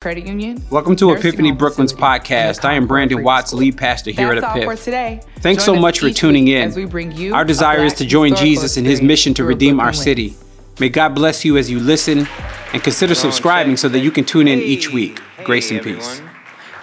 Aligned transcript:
Credit 0.00 0.28
Union. 0.28 0.62
Welcome 0.70 0.94
to 0.94 1.08
nursing 1.08 1.26
Epiphany 1.26 1.50
Brooklyn's 1.50 1.92
podcast. 1.92 2.64
I 2.64 2.74
am 2.74 2.86
Brandon 2.86 3.20
Watts, 3.24 3.50
school. 3.50 3.58
lead 3.58 3.76
pastor 3.76 4.12
here 4.12 4.32
That's 4.32 4.46
at 4.46 4.56
all 4.56 4.76
for 4.76 4.76
today. 4.80 5.20
Thanks 5.40 5.66
Join 5.66 5.74
so 5.74 5.80
much 5.80 5.98
for 5.98 6.08
tuning 6.10 6.46
in. 6.46 6.68
As 6.68 6.76
we 6.76 6.84
bring 6.84 7.10
you 7.10 7.34
Our 7.34 7.44
desire 7.44 7.80
is 7.80 7.94
to 7.94 8.06
join 8.06 8.36
Jesus 8.36 8.76
in 8.76 8.84
his 8.84 9.02
mission 9.02 9.34
to 9.34 9.42
redeem 9.42 9.78
Brooklyn 9.78 9.80
our 9.80 9.92
lens. 9.92 10.00
city. 10.04 10.36
May 10.78 10.88
God 10.88 11.16
bless 11.16 11.44
you 11.44 11.56
as 11.56 11.68
you 11.68 11.80
listen 11.80 12.28
and 12.72 12.80
consider 12.80 13.16
subscribing 13.16 13.76
so 13.76 13.88
that 13.88 13.98
you 13.98 14.12
can 14.12 14.24
tune 14.24 14.46
in 14.46 14.60
each 14.60 14.92
week. 14.92 15.20
Grace 15.42 15.72
and 15.72 15.82
peace. 15.82 16.22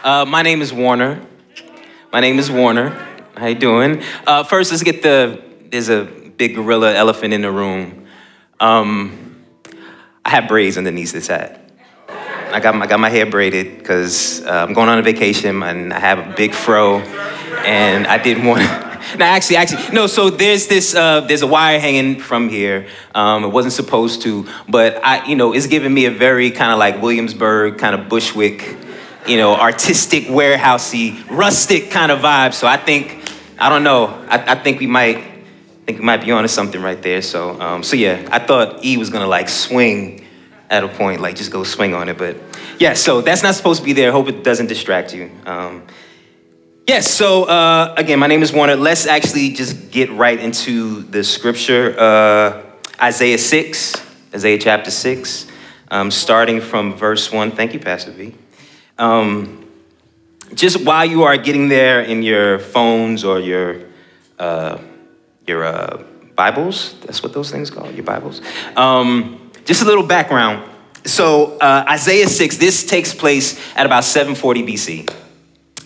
Uh, 0.04 0.26
my 0.26 0.42
name 0.42 0.62
is 0.62 0.74
Warner. 0.74 1.26
My 2.12 2.20
name 2.20 2.38
is 2.38 2.52
Warner. 2.52 2.90
How 3.38 3.46
you 3.46 3.56
doing? 3.56 4.04
Uh, 4.28 4.44
first, 4.44 4.72
let's 4.72 4.84
get 4.84 5.04
the. 5.04 5.42
There's 5.72 5.88
a 5.88 6.04
big 6.04 6.56
gorilla 6.56 6.94
elephant 6.94 7.34
in 7.34 7.44
the 7.44 7.52
room. 7.54 8.08
Um, 8.60 9.46
I 10.26 10.32
have 10.32 10.50
braids 10.50 10.78
underneath 10.78 11.14
this 11.14 11.28
hat. 11.28 11.65
I 12.52 12.60
got 12.60 12.76
my, 12.76 12.86
I 12.86 12.88
got 12.88 13.00
my 13.00 13.10
hair 13.10 13.26
braided 13.26 13.78
because 13.78 14.46
uh, 14.46 14.66
I'm 14.68 14.74
going 14.74 14.90
on 14.90 15.00
a 15.00 15.02
vacation 15.02 15.62
and 15.64 15.94
I 15.94 16.00
have 16.00 16.20
a 16.20 16.34
big 16.36 16.54
fro, 16.54 17.00
and 17.00 18.08
I 18.08 18.18
didn't 18.18 18.46
want. 18.46 18.62
No, 19.20 19.24
actually, 19.24 19.58
actually, 19.58 19.94
no. 19.94 20.08
So 20.08 20.32
there's 20.32 20.66
this, 20.66 20.96
uh, 20.96 21.22
there's 21.22 21.44
a 21.44 21.48
wire 21.48 21.80
hanging 21.80 22.20
from 22.20 22.50
here. 22.50 22.88
Um, 23.14 23.46
it 23.46 23.50
wasn't 23.50 23.74
supposed 23.74 24.24
to, 24.24 24.48
but 24.68 25.00
I, 25.06 25.26
you 25.28 25.36
know, 25.36 25.54
it's 25.54 25.68
giving 25.68 25.94
me 25.94 26.06
a 26.06 26.12
very 26.12 26.50
kind 26.50 26.72
of 26.72 26.80
like 26.80 27.02
Williamsburg, 27.02 27.78
kind 27.78 27.94
of 27.94 28.10
Bushwick, 28.10 28.76
you 29.28 29.38
know, 29.38 29.56
artistic, 29.56 30.24
warehousey, 30.24 31.24
rustic 31.30 31.92
kind 31.92 32.12
of 32.12 32.20
vibe. 32.20 32.54
So 32.54 32.68
I 32.68 32.78
think, 32.78 33.32
I 33.60 33.70
don't 33.70 33.84
know, 33.84 34.08
I, 34.28 34.54
I 34.54 34.56
think 34.56 34.80
we 34.80 34.88
might, 34.88 35.18
I 35.18 35.86
think 35.86 36.00
we 36.00 36.04
might 36.04 36.26
be 36.26 36.32
onto 36.32 36.50
something 36.50 36.82
right 36.82 37.02
there. 37.02 37.22
So, 37.22 37.62
um, 37.62 37.84
so 37.84 37.96
yeah, 37.96 38.28
I 38.32 38.40
thought 38.40 38.84
E 38.84 38.98
was 38.98 39.12
gonna 39.12 39.28
like 39.28 39.50
swing 39.50 40.25
at 40.70 40.84
a 40.84 40.88
point, 40.88 41.22
like 41.22 41.36
just 41.36 41.52
go 41.52 41.64
swing 41.64 41.94
on 41.94 42.10
it. 42.10 42.18
But 42.18 42.38
yeah, 42.80 42.94
so 42.94 43.22
that's 43.22 43.44
not 43.44 43.56
supposed 43.56 43.82
to 43.82 43.86
be 43.86 43.94
there. 43.94 44.12
Hope 44.12 44.28
it 44.28 44.44
doesn't 44.44 44.68
distract 44.68 45.14
you. 45.14 45.32
Um, 45.46 45.84
yes, 46.88 47.10
so 47.10 47.44
uh, 47.44 47.94
again, 47.98 48.20
my 48.20 48.28
name 48.28 48.44
is 48.44 48.52
Warner. 48.52 48.76
Let's 48.76 49.06
actually 49.08 49.50
just 49.54 49.92
get 49.92 50.12
right 50.12 50.40
into 50.40 51.04
the 51.04 51.24
scripture. 51.24 51.96
Uh, 51.98 52.64
Isaiah 53.02 53.38
6, 53.38 53.94
Isaiah 54.34 54.58
chapter 54.58 54.92
6, 54.92 55.48
um, 55.92 56.12
starting 56.12 56.62
from 56.62 56.94
verse 56.94 57.32
1. 57.32 57.52
Thank 57.52 57.74
you, 57.74 57.80
Pastor 57.80 58.12
V. 58.12 58.34
Um, 58.98 59.66
just 60.54 60.86
while 60.86 61.06
you 61.06 61.24
are 61.24 61.38
getting 61.38 61.68
there 61.68 62.02
in 62.02 62.24
your 62.24 62.60
phones 62.60 63.24
or 63.24 63.40
your 63.40 63.82
uh, 64.40 64.80
your 65.48 65.64
uh, 65.64 66.04
Bibles, 66.36 66.96
that's 67.02 67.24
what 67.24 67.34
those 67.34 67.52
things 67.52 67.70
called, 67.70 67.94
your 67.94 68.04
Bibles. 68.04 68.42
Um, 68.76 69.45
just 69.66 69.82
a 69.82 69.86
little 69.86 70.06
background. 70.06 70.72
So 71.06 71.58
uh, 71.58 71.86
Isaiah 71.90 72.28
6, 72.28 72.58
this 72.58 72.86
takes 72.86 73.14
place 73.14 73.60
at 73.76 73.86
about 73.86 74.04
740 74.04 74.64
BC, 74.64 75.14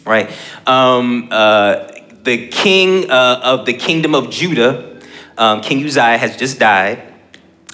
right? 0.06 0.32
Um, 0.68 1.30
uh, 1.32 1.92
the 2.24 2.48
king 2.48 3.10
uh, 3.10 3.42
of 3.44 3.66
the 3.66 3.74
kingdom 3.74 4.16
of 4.16 4.30
Judah, 4.30 5.00
um, 5.38 5.62
King 5.62 5.84
Uzziah, 5.84 6.18
has 6.18 6.38
just 6.38 6.60
died, 6.60 7.02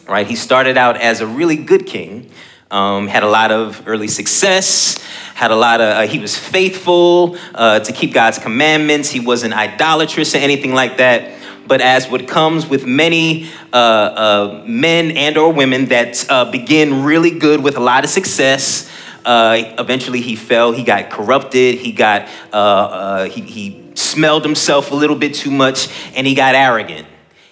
right? 0.08 0.26
He 0.26 0.36
started 0.36 0.78
out 0.78 0.98
as 0.98 1.22
a 1.22 1.28
really 1.28 1.56
good 1.58 1.86
king, 1.86 2.32
um, 2.72 3.08
had 3.08 3.24
a 3.24 3.30
lot 3.30 3.52
of 3.52 3.88
early 3.88 4.08
success, 4.08 4.98
had 5.34 5.52
a 5.52 5.56
lot 5.56 5.82
of, 5.82 5.98
uh, 5.98 6.02
he 6.08 6.20
was 6.20 6.38
faithful 6.38 7.38
uh, 7.54 7.80
to 7.80 7.92
keep 7.92 8.14
God's 8.14 8.40
commandments. 8.40 9.10
He 9.10 9.20
wasn't 9.20 9.54
idolatrous 9.54 10.34
or 10.34 10.40
anything 10.40 10.74
like 10.74 10.98
that. 10.98 11.32
But 11.68 11.82
as 11.82 12.08
what 12.08 12.28
comes 12.28 12.68
with 12.68 12.86
many 12.86 13.50
uh, 13.74 13.76
uh, 13.76 14.64
men 14.68 15.12
and 15.12 15.38
or 15.38 15.52
women 15.52 15.86
that 15.86 16.26
uh, 16.30 16.52
begin 16.52 17.04
really 17.04 17.32
good 17.32 17.64
with 17.64 17.76
a 17.78 17.80
lot 17.80 18.04
of 18.04 18.10
success, 18.10 18.90
uh, 19.26 19.74
eventually 19.80 20.22
he 20.22 20.36
fell. 20.36 20.72
He 20.72 20.84
got 20.84 21.10
corrupted. 21.10 21.76
He 21.76 21.92
got 21.92 22.28
uh, 22.54 22.56
uh, 22.56 23.24
he, 23.26 23.42
he 23.42 23.92
smelled 23.96 24.44
himself 24.44 24.92
a 24.92 24.96
little 24.96 25.16
bit 25.16 25.34
too 25.34 25.52
much, 25.52 25.90
and 26.16 26.28
he 26.28 26.36
got 26.36 26.54
arrogant. 26.54 27.08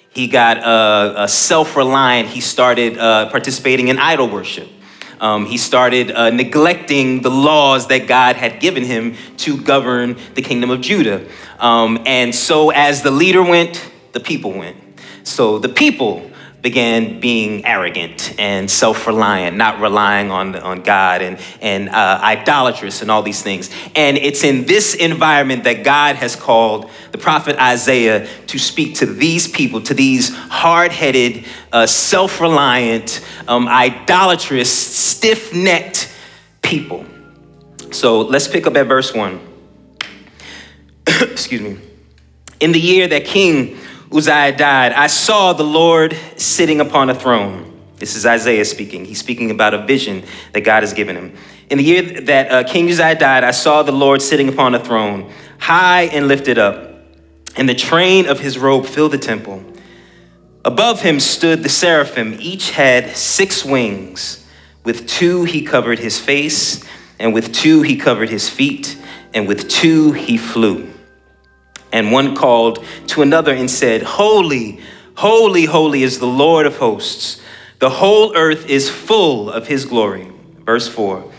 He 0.10 0.28
got 0.28 1.28
self-reliant. 1.28 2.30
He 2.30 2.40
started 2.40 2.98
participating 2.98 3.88
in 3.88 3.98
idol 3.98 4.30
worship. 4.30 4.70
Um, 5.24 5.46
he 5.46 5.58
started 5.58 6.12
uh, 6.12 6.32
neglecting 6.32 7.22
the 7.22 7.32
laws 7.32 7.88
that 7.88 8.08
God 8.08 8.36
had 8.36 8.60
given 8.60 8.84
him 8.84 9.16
to 9.38 9.56
govern 9.56 10.18
the 10.34 10.42
kingdom 10.42 10.70
of 10.70 10.82
Judah. 10.82 11.26
Um, 11.60 12.04
and 12.06 12.36
so, 12.36 12.72
as 12.72 13.04
the 13.04 13.12
leader 13.12 13.42
went, 13.42 13.90
the 14.14 14.20
people 14.20 14.52
went. 14.52 14.78
So 15.24 15.60
the 15.60 15.70
people 15.70 16.30
began 16.64 17.20
being 17.20 17.66
arrogant 17.66 18.40
and 18.40 18.72
self-reliant, 18.72 19.58
not 19.58 19.82
relying 19.82 20.32
on, 20.32 20.56
on 20.56 20.82
God 20.82 21.22
and, 21.22 21.38
and 21.62 21.90
uh, 21.90 22.20
idolatrous 22.24 23.02
and 23.02 23.12
all 23.12 23.22
these 23.22 23.44
things. 23.44 23.70
And 23.96 24.18
it's 24.18 24.46
in 24.46 24.64
this 24.64 24.94
environment 24.96 25.66
that 25.66 25.84
God 25.84 26.16
has 26.16 26.38
called 26.38 26.90
the 27.12 27.18
prophet 27.18 27.58
Isaiah 27.58 28.26
to 28.48 28.58
speak 28.58 28.96
to 28.96 29.06
these 29.06 29.46
people, 29.46 29.82
to 29.82 29.94
these 29.94 30.34
hard-headed, 30.34 31.44
uh, 31.74 31.86
self-reliant, 31.86 33.20
um, 33.50 33.68
idolatrous, 33.68 34.72
stiff-necked 34.72 36.10
people. 36.62 37.06
So 37.92 38.22
let's 38.22 38.48
pick 38.48 38.66
up 38.66 38.78
at 38.78 38.88
verse 38.88 39.14
one. 39.14 39.42
Excuse 41.08 41.60
me. 41.60 41.78
In 42.62 42.72
the 42.72 42.80
year 42.80 43.06
that 43.10 43.26
King 43.26 43.78
Uzziah 44.14 44.56
died, 44.56 44.92
I 44.92 45.08
saw 45.08 45.54
the 45.54 45.64
Lord 45.64 46.16
sitting 46.36 46.80
upon 46.80 47.10
a 47.10 47.16
throne. 47.16 47.72
This 47.96 48.16
is 48.16 48.26
Isaiah 48.28 48.64
speaking. 48.64 49.06
He's 49.06 49.18
speaking 49.18 49.50
about 49.50 49.74
a 49.74 49.86
vision 49.86 50.24
that 50.52 50.62
God 50.62 50.84
has 50.84 50.94
given 50.94 51.16
him. 51.16 51.36
In 51.72 51.80
the 51.80 51.84
year 51.84 52.22
that 52.22 52.52
uh, 52.52 52.64
King 52.64 52.88
Uzziah 52.90 53.16
died, 53.16 53.44
I 53.44 53.52
saw 53.52 53.82
the 53.82 53.92
Lord 53.92 54.22
sitting 54.22 54.50
upon 54.50 54.76
a 54.76 54.80
throne, 54.80 55.32
high 55.58 56.04
and 56.04 56.28
lifted 56.28 56.60
up, 56.60 56.92
and 57.56 57.68
the 57.68 57.74
train 57.74 58.28
of 58.28 58.40
his 58.40 58.60
robe 58.60 58.86
filled 58.86 59.14
the 59.14 59.18
temple. 59.18 59.64
Above 60.64 61.02
him 61.02 61.20
stood 61.20 61.64
the 61.64 61.70
seraphim. 61.70 62.38
Each 62.40 62.70
had 62.70 63.16
six 63.16 63.66
wings. 63.66 64.48
With 64.84 65.08
two 65.08 65.44
he 65.44 65.64
covered 65.64 65.98
his 65.98 66.20
face, 66.20 66.84
and 67.18 67.34
with 67.34 67.52
two 67.52 67.82
he 67.82 67.96
covered 67.96 68.30
his 68.30 68.48
feet, 68.48 68.96
and 69.34 69.48
with 69.48 69.70
two 69.70 70.12
he 70.12 70.38
flew. 70.38 70.93
And 71.94 72.12
one 72.12 72.36
called 72.36 72.84
to 73.10 73.22
another 73.22 73.54
and 73.54 73.70
said, 73.70 74.02
Holy, 74.02 74.80
holy, 75.16 75.66
holy 75.66 76.02
is 76.02 76.20
the 76.20 76.26
Lord 76.26 76.66
of 76.66 76.78
hosts. 76.78 77.40
The 77.78 77.92
whole 77.92 78.36
earth 78.36 78.68
is 78.68 78.90
full 78.90 79.52
of 79.52 79.68
his 79.68 79.86
glory. 79.86 80.30
Verse 80.66 80.88
4. 80.88 81.32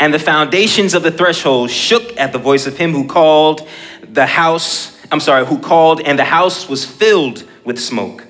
And 0.00 0.12
the 0.12 0.18
foundations 0.18 0.94
of 0.94 1.04
the 1.04 1.12
threshold 1.12 1.70
shook 1.70 2.16
at 2.18 2.32
the 2.32 2.38
voice 2.38 2.66
of 2.66 2.76
him 2.76 2.90
who 2.90 3.06
called 3.06 3.68
the 4.02 4.26
house, 4.26 4.98
I'm 5.12 5.20
sorry, 5.20 5.46
who 5.46 5.60
called, 5.60 6.00
and 6.00 6.18
the 6.18 6.24
house 6.24 6.68
was 6.68 6.84
filled 6.84 7.48
with 7.64 7.78
smoke. 7.78 8.26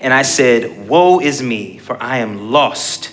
And 0.00 0.12
I 0.12 0.22
said, 0.22 0.88
Woe 0.88 1.20
is 1.20 1.42
me, 1.42 1.78
for 1.78 2.02
I 2.02 2.18
am 2.18 2.50
lost, 2.50 3.12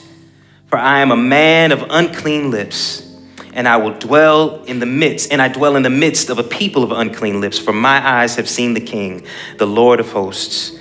for 0.67 0.79
I 0.79 1.01
am 1.01 1.11
a 1.11 1.17
man 1.17 1.71
of 1.71 1.85
unclean 1.89 2.49
lips 2.49 3.06
and 3.53 3.67
I 3.67 3.77
will 3.77 3.97
dwell 3.97 4.63
in 4.65 4.79
the 4.79 4.85
midst, 4.85 5.31
and 5.31 5.41
I 5.41 5.47
dwell 5.47 5.75
in 5.75 5.83
the 5.83 5.89
midst 5.89 6.29
of 6.29 6.39
a 6.39 6.43
people 6.43 6.83
of 6.83 6.91
unclean 6.91 7.41
lips, 7.41 7.57
for 7.57 7.73
my 7.73 8.05
eyes 8.05 8.35
have 8.35 8.49
seen 8.49 8.73
the 8.73 8.81
King, 8.81 9.25
the 9.57 9.67
Lord 9.67 9.99
of 9.99 10.11
hosts. 10.11 10.77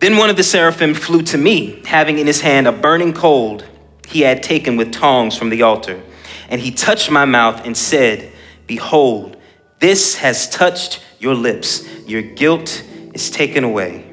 Then 0.00 0.16
one 0.16 0.30
of 0.30 0.36
the 0.36 0.44
seraphim 0.44 0.94
flew 0.94 1.22
to 1.22 1.38
me, 1.38 1.82
having 1.84 2.18
in 2.18 2.26
his 2.26 2.40
hand 2.40 2.66
a 2.66 2.72
burning 2.72 3.12
coal 3.12 3.62
he 4.06 4.20
had 4.20 4.42
taken 4.42 4.76
with 4.76 4.92
tongs 4.92 5.36
from 5.36 5.50
the 5.50 5.62
altar. 5.62 6.02
And 6.48 6.60
he 6.60 6.70
touched 6.70 7.10
my 7.10 7.24
mouth 7.24 7.66
and 7.66 7.76
said, 7.76 8.32
Behold, 8.66 9.36
this 9.80 10.16
has 10.16 10.48
touched 10.48 11.02
your 11.18 11.34
lips. 11.34 11.86
Your 12.06 12.22
guilt 12.22 12.82
is 13.14 13.30
taken 13.30 13.64
away, 13.64 14.04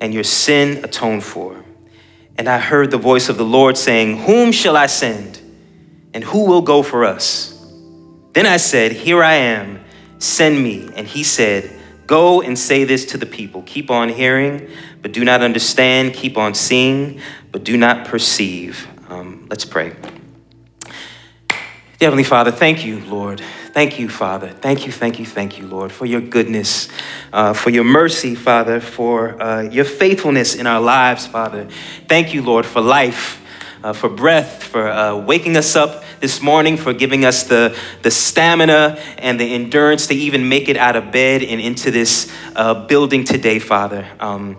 and 0.00 0.12
your 0.12 0.24
sin 0.24 0.84
atoned 0.84 1.24
for. 1.24 1.64
And 2.36 2.48
I 2.48 2.58
heard 2.58 2.90
the 2.90 2.98
voice 2.98 3.28
of 3.28 3.36
the 3.36 3.44
Lord 3.44 3.76
saying, 3.76 4.18
Whom 4.18 4.52
shall 4.52 4.76
I 4.76 4.86
send? 4.86 5.40
And 6.14 6.24
who 6.24 6.46
will 6.46 6.62
go 6.62 6.82
for 6.82 7.04
us? 7.04 7.54
Then 8.32 8.46
I 8.46 8.56
said, 8.56 8.92
Here 8.92 9.22
I 9.22 9.34
am, 9.34 9.80
send 10.18 10.62
me. 10.62 10.90
And 10.94 11.06
he 11.06 11.22
said, 11.22 11.70
Go 12.06 12.40
and 12.40 12.58
say 12.58 12.84
this 12.84 13.04
to 13.06 13.18
the 13.18 13.26
people. 13.26 13.62
Keep 13.66 13.90
on 13.90 14.08
hearing, 14.08 14.68
but 15.02 15.12
do 15.12 15.24
not 15.24 15.42
understand. 15.42 16.14
Keep 16.14 16.38
on 16.38 16.54
seeing, 16.54 17.20
but 17.52 17.64
do 17.64 17.76
not 17.76 18.06
perceive. 18.06 18.88
Um, 19.08 19.46
let's 19.50 19.64
pray. 19.64 19.94
Heavenly 22.00 22.24
Father, 22.24 22.52
thank 22.52 22.86
you, 22.86 23.00
Lord. 23.00 23.40
Thank 23.72 23.98
you, 23.98 24.08
Father. 24.08 24.48
Thank 24.48 24.86
you, 24.86 24.92
thank 24.92 25.18
you, 25.18 25.26
thank 25.26 25.58
you, 25.58 25.66
Lord, 25.66 25.92
for 25.92 26.06
your 26.06 26.20
goodness, 26.20 26.88
uh, 27.32 27.52
for 27.52 27.70
your 27.70 27.84
mercy, 27.84 28.34
Father, 28.34 28.80
for 28.80 29.40
uh, 29.42 29.62
your 29.62 29.84
faithfulness 29.84 30.54
in 30.54 30.66
our 30.66 30.80
lives, 30.80 31.26
Father. 31.26 31.68
Thank 32.08 32.32
you, 32.32 32.42
Lord, 32.42 32.64
for 32.64 32.80
life 32.80 33.42
uh, 33.82 33.92
for 33.92 34.08
breath, 34.08 34.62
for 34.62 34.88
uh, 34.88 35.16
waking 35.16 35.56
us 35.56 35.76
up 35.76 36.04
this 36.20 36.40
morning, 36.40 36.76
for 36.76 36.92
giving 36.92 37.24
us 37.24 37.44
the, 37.44 37.76
the 38.02 38.10
stamina 38.10 38.98
and 39.18 39.38
the 39.38 39.54
endurance 39.54 40.06
to 40.08 40.14
even 40.14 40.48
make 40.48 40.68
it 40.68 40.76
out 40.76 40.96
of 40.96 41.12
bed 41.12 41.42
and 41.42 41.60
into 41.60 41.90
this 41.90 42.32
uh, 42.56 42.86
building 42.86 43.24
today, 43.24 43.58
Father. 43.58 44.08
Um, 44.18 44.58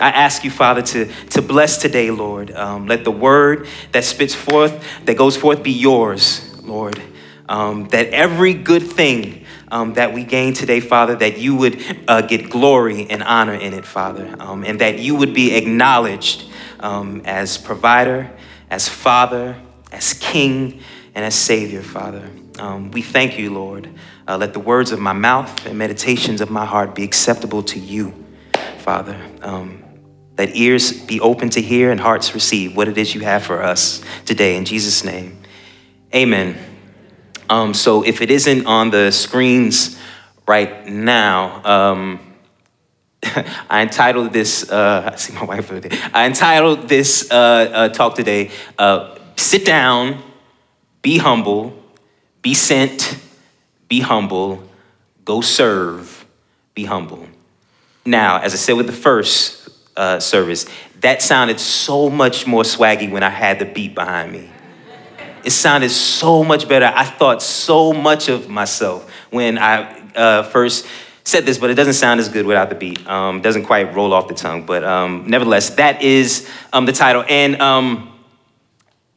I 0.00 0.10
ask 0.10 0.44
you, 0.44 0.50
Father, 0.50 0.82
to, 0.82 1.06
to 1.30 1.42
bless 1.42 1.78
today, 1.78 2.10
Lord. 2.10 2.50
Um, 2.50 2.86
let 2.86 3.04
the 3.04 3.10
word 3.10 3.66
that 3.92 4.04
spits 4.04 4.34
forth, 4.34 4.84
that 5.06 5.16
goes 5.16 5.36
forth, 5.36 5.62
be 5.62 5.72
yours, 5.72 6.54
Lord. 6.62 7.00
Um, 7.48 7.88
that 7.88 8.08
every 8.08 8.52
good 8.52 8.82
thing 8.82 9.45
um, 9.68 9.94
that 9.94 10.12
we 10.12 10.24
gain 10.24 10.54
today, 10.54 10.80
Father, 10.80 11.16
that 11.16 11.38
you 11.38 11.56
would 11.56 12.04
uh, 12.08 12.22
get 12.22 12.50
glory 12.50 13.06
and 13.10 13.22
honor 13.22 13.54
in 13.54 13.72
it, 13.74 13.84
Father, 13.84 14.34
um, 14.38 14.64
and 14.64 14.80
that 14.80 14.98
you 14.98 15.16
would 15.16 15.34
be 15.34 15.54
acknowledged 15.54 16.50
um, 16.80 17.22
as 17.24 17.58
provider, 17.58 18.30
as 18.70 18.88
Father, 18.88 19.56
as 19.92 20.12
King, 20.14 20.80
and 21.14 21.24
as 21.24 21.34
Savior, 21.34 21.82
Father. 21.82 22.28
Um, 22.58 22.90
we 22.90 23.02
thank 23.02 23.38
you, 23.38 23.52
Lord. 23.52 23.88
Uh, 24.28 24.36
let 24.36 24.52
the 24.52 24.60
words 24.60 24.92
of 24.92 24.98
my 24.98 25.12
mouth 25.12 25.66
and 25.66 25.78
meditations 25.78 26.40
of 26.40 26.50
my 26.50 26.64
heart 26.64 26.94
be 26.94 27.04
acceptable 27.04 27.62
to 27.64 27.78
you, 27.78 28.12
Father. 28.78 29.16
Um, 29.42 29.82
let 30.38 30.54
ears 30.54 30.92
be 30.92 31.20
open 31.20 31.48
to 31.50 31.62
hear 31.62 31.90
and 31.90 31.98
hearts 31.98 32.34
receive 32.34 32.76
what 32.76 32.88
it 32.88 32.98
is 32.98 33.14
you 33.14 33.22
have 33.22 33.42
for 33.42 33.62
us 33.62 34.02
today. 34.26 34.56
In 34.56 34.64
Jesus' 34.64 35.04
name, 35.04 35.42
amen. 36.14 36.75
Um, 37.48 37.74
so 37.74 38.02
if 38.02 38.20
it 38.20 38.30
isn't 38.30 38.66
on 38.66 38.90
the 38.90 39.10
screens 39.10 39.98
right 40.46 40.86
now, 40.86 41.62
um, 41.64 42.20
I 43.70 43.82
entitled 43.82 44.32
this, 44.32 44.70
uh, 44.70 45.10
I 45.12 45.16
see 45.16 45.32
my 45.34 45.44
wife 45.44 45.70
over 45.70 45.80
there. 45.80 46.10
I 46.12 46.26
entitled 46.26 46.88
this 46.88 47.30
uh, 47.30 47.34
uh, 47.34 47.88
talk 47.90 48.14
today, 48.14 48.50
uh, 48.78 49.18
Sit 49.36 49.64
Down, 49.64 50.22
Be 51.02 51.18
Humble, 51.18 51.76
Be 52.42 52.54
Sent, 52.54 53.18
Be 53.88 54.00
Humble, 54.00 54.62
Go 55.24 55.40
Serve, 55.40 56.26
Be 56.74 56.84
Humble. 56.84 57.26
Now, 58.04 58.38
as 58.38 58.54
I 58.54 58.56
said 58.56 58.76
with 58.76 58.86
the 58.86 58.92
first 58.92 59.68
uh, 59.96 60.20
service, 60.20 60.66
that 61.00 61.22
sounded 61.22 61.60
so 61.60 62.08
much 62.08 62.46
more 62.46 62.62
swaggy 62.62 63.10
when 63.10 63.22
I 63.22 63.30
had 63.30 63.58
the 63.58 63.64
beat 63.64 63.94
behind 63.94 64.32
me. 64.32 64.50
It 65.46 65.52
sounded 65.52 65.90
so 65.90 66.42
much 66.42 66.68
better. 66.68 66.92
I 66.92 67.04
thought 67.04 67.40
so 67.40 67.92
much 67.92 68.28
of 68.28 68.48
myself 68.48 69.08
when 69.30 69.58
I 69.58 70.02
uh, 70.16 70.42
first 70.42 70.84
said 71.22 71.46
this, 71.46 71.56
but 71.56 71.70
it 71.70 71.74
doesn't 71.74 71.94
sound 71.94 72.18
as 72.18 72.28
good 72.28 72.46
without 72.46 72.68
the 72.68 72.74
beat. 72.74 73.06
Um, 73.06 73.42
doesn't 73.42 73.64
quite 73.64 73.94
roll 73.94 74.12
off 74.12 74.26
the 74.26 74.34
tongue, 74.34 74.66
but 74.66 74.82
um, 74.82 75.28
nevertheless, 75.28 75.70
that 75.76 76.02
is 76.02 76.50
um, 76.72 76.84
the 76.84 76.92
title. 76.92 77.24
And 77.28 77.62
um, 77.62 78.12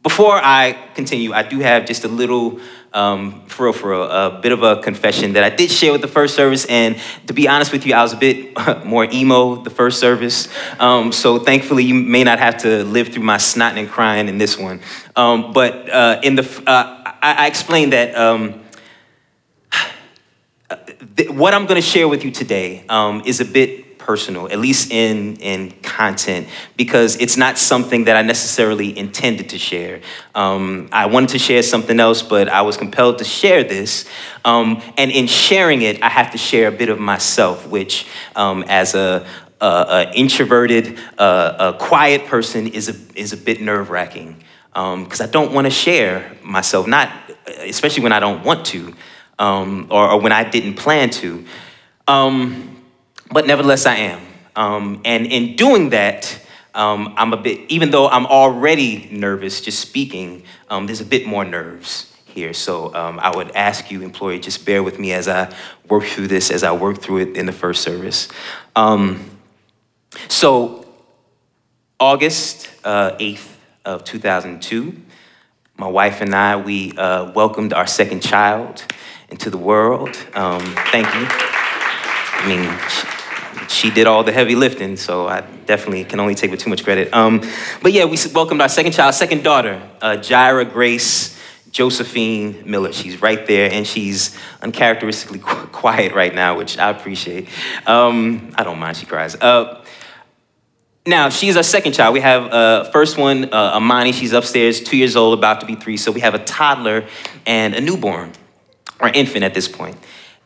before 0.03 0.35
I 0.35 0.77
continue, 0.93 1.33
I 1.33 1.41
do 1.41 1.57
have 1.61 1.87
just 1.87 2.03
a 2.03 2.07
little 2.07 2.59
um, 2.93 3.45
for 3.45 3.65
real, 3.65 3.73
for 3.73 3.89
real, 3.91 4.03
a 4.03 4.39
bit 4.41 4.51
of 4.51 4.63
a 4.63 4.81
confession 4.81 5.33
that 5.33 5.43
I 5.43 5.49
did 5.49 5.69
share 5.69 5.91
with 5.91 6.01
the 6.01 6.07
first 6.07 6.35
service. 6.35 6.65
And 6.65 6.99
to 7.27 7.33
be 7.33 7.47
honest 7.47 7.71
with 7.71 7.85
you, 7.85 7.93
I 7.93 8.01
was 8.01 8.13
a 8.13 8.17
bit 8.17 8.57
more 8.85 9.05
emo 9.05 9.57
the 9.57 9.69
first 9.69 9.99
service. 9.99 10.47
Um, 10.79 11.11
so 11.11 11.39
thankfully, 11.39 11.83
you 11.83 11.93
may 11.93 12.23
not 12.23 12.39
have 12.39 12.57
to 12.59 12.83
live 12.83 13.09
through 13.09 13.23
my 13.23 13.37
snotting 13.37 13.77
and 13.77 13.89
crying 13.89 14.27
in 14.27 14.37
this 14.37 14.57
one. 14.57 14.81
Um, 15.15 15.53
but 15.53 15.89
uh, 15.89 16.19
in 16.23 16.35
the, 16.35 16.63
uh, 16.65 17.13
I, 17.21 17.43
I, 17.43 17.47
explained 17.47 17.93
that 17.93 18.15
um, 18.15 18.63
th- 21.15 21.29
what 21.29 21.53
I'm 21.53 21.65
going 21.65 21.81
to 21.81 21.87
share 21.87 22.07
with 22.07 22.23
you 22.23 22.31
today 22.31 22.85
um, 22.89 23.21
is 23.25 23.39
a 23.39 23.45
bit 23.45 23.88
personal, 24.09 24.49
at 24.49 24.57
least 24.57 24.89
in, 24.91 25.35
in 25.35 25.69
content, 25.83 26.47
because 26.75 27.15
it's 27.17 27.37
not 27.37 27.59
something 27.59 28.05
that 28.05 28.15
I 28.15 28.23
necessarily 28.23 28.97
intended 28.97 29.49
to 29.49 29.59
share. 29.59 30.01
Um, 30.33 30.89
I 30.91 31.05
wanted 31.05 31.29
to 31.29 31.37
share 31.37 31.61
something 31.61 31.99
else, 31.99 32.23
but 32.23 32.49
I 32.49 32.63
was 32.63 32.75
compelled 32.75 33.19
to 33.19 33.23
share 33.23 33.63
this. 33.63 34.09
Um, 34.43 34.81
and 34.97 35.11
in 35.11 35.27
sharing 35.27 35.83
it, 35.83 36.01
I 36.01 36.09
have 36.09 36.31
to 36.31 36.39
share 36.39 36.69
a 36.69 36.71
bit 36.71 36.89
of 36.89 36.97
myself, 36.99 37.67
which, 37.67 38.07
um, 38.35 38.63
as 38.67 38.95
a, 38.95 39.27
introverted, 40.15 40.97
uh, 41.19 41.75
a 41.75 41.77
quiet 41.77 42.25
person, 42.25 42.65
is 42.65 42.89
a, 42.89 42.95
is 43.13 43.31
a 43.31 43.37
bit 43.37 43.61
nerve 43.61 43.91
wracking. 43.91 44.43
Because 44.73 45.21
um, 45.21 45.27
I 45.27 45.29
don't 45.29 45.53
want 45.53 45.65
to 45.65 45.71
share 45.71 46.35
myself, 46.41 46.87
not 46.87 47.11
especially 47.59 48.01
when 48.01 48.11
I 48.11 48.19
don't 48.19 48.43
want 48.43 48.65
to, 48.73 48.91
um, 49.37 49.85
or, 49.91 50.09
or, 50.13 50.19
when 50.19 50.31
I 50.31 50.49
didn't 50.49 50.77
plan 50.77 51.11
to. 51.21 51.45
Um, 52.07 52.78
but 53.31 53.47
nevertheless, 53.47 53.85
I 53.85 53.95
am. 53.95 54.21
Um, 54.55 55.01
and 55.05 55.25
in 55.25 55.55
doing 55.55 55.89
that, 55.91 56.39
um, 56.73 57.13
I'm 57.17 57.33
a 57.33 57.37
bit, 57.37 57.69
even 57.69 57.91
though 57.91 58.07
I'm 58.07 58.25
already 58.25 59.09
nervous 59.11 59.61
just 59.61 59.79
speaking, 59.79 60.43
um, 60.69 60.85
there's 60.85 61.01
a 61.01 61.05
bit 61.05 61.25
more 61.25 61.45
nerves 61.45 62.13
here. 62.25 62.53
So 62.53 62.93
um, 62.93 63.19
I 63.19 63.35
would 63.35 63.51
ask 63.55 63.91
you, 63.91 64.01
employee, 64.01 64.39
just 64.39 64.65
bear 64.65 64.83
with 64.83 64.99
me 64.99 65.13
as 65.13 65.27
I 65.27 65.53
work 65.87 66.03
through 66.03 66.27
this, 66.27 66.51
as 66.51 66.63
I 66.63 66.71
work 66.71 66.99
through 66.99 67.17
it 67.17 67.37
in 67.37 67.45
the 67.45 67.51
first 67.51 67.81
service. 67.81 68.27
Um, 68.75 69.29
so, 70.27 70.85
August 71.99 72.69
uh, 72.83 73.11
8th 73.17 73.47
of 73.85 74.03
2002, 74.03 74.95
my 75.77 75.87
wife 75.87 76.21
and 76.21 76.33
I, 76.33 76.55
we 76.55 76.93
uh, 76.97 77.31
welcomed 77.31 77.73
our 77.73 77.87
second 77.87 78.21
child 78.21 78.83
into 79.29 79.49
the 79.49 79.57
world. 79.57 80.15
Um, 80.33 80.61
thank 80.91 81.07
you. 81.13 81.25
I 82.41 82.47
mean, 82.47 83.08
she 83.69 83.91
did 83.91 84.07
all 84.07 84.23
the 84.23 84.31
heavy 84.31 84.55
lifting, 84.55 84.97
so 84.97 85.27
I 85.27 85.41
definitely 85.41 86.03
can 86.03 86.19
only 86.19 86.35
take 86.35 86.51
with 86.51 86.59
too 86.59 86.69
much 86.69 86.83
credit. 86.83 87.13
Um, 87.13 87.41
but 87.81 87.93
yeah, 87.93 88.05
we 88.05 88.17
welcomed 88.33 88.61
our 88.61 88.69
second 88.69 88.93
child, 88.93 89.13
second 89.13 89.43
daughter, 89.43 89.81
uh, 90.01 90.17
Jaira 90.17 90.69
Grace 90.71 91.39
Josephine 91.71 92.63
Miller. 92.65 92.91
She's 92.91 93.21
right 93.21 93.45
there, 93.45 93.71
and 93.71 93.85
she's 93.85 94.35
uncharacteristically 94.61 95.39
qu- 95.39 95.67
quiet 95.67 96.13
right 96.13 96.33
now, 96.33 96.57
which 96.57 96.77
I 96.79 96.89
appreciate. 96.89 97.47
Um, 97.85 98.51
I 98.55 98.63
don't 98.63 98.79
mind, 98.79 98.97
she 98.97 99.05
cries. 99.05 99.35
Uh, 99.35 99.83
now, 101.05 101.29
she's 101.29 101.55
our 101.55 101.63
second 101.63 101.93
child. 101.93 102.13
We 102.13 102.19
have 102.21 102.51
uh, 102.51 102.83
first 102.91 103.17
one, 103.17 103.45
uh, 103.45 103.73
Amani. 103.75 104.11
She's 104.11 104.33
upstairs, 104.33 104.81
two 104.81 104.97
years 104.97 105.15
old, 105.15 105.37
about 105.37 105.59
to 105.61 105.65
be 105.65 105.75
three. 105.75 105.97
So 105.97 106.11
we 106.11 106.21
have 106.21 106.33
a 106.33 106.43
toddler 106.43 107.05
and 107.45 107.75
a 107.75 107.81
newborn, 107.81 108.33
or 108.99 109.09
infant 109.09 109.43
at 109.43 109.53
this 109.53 109.67
point. 109.67 109.97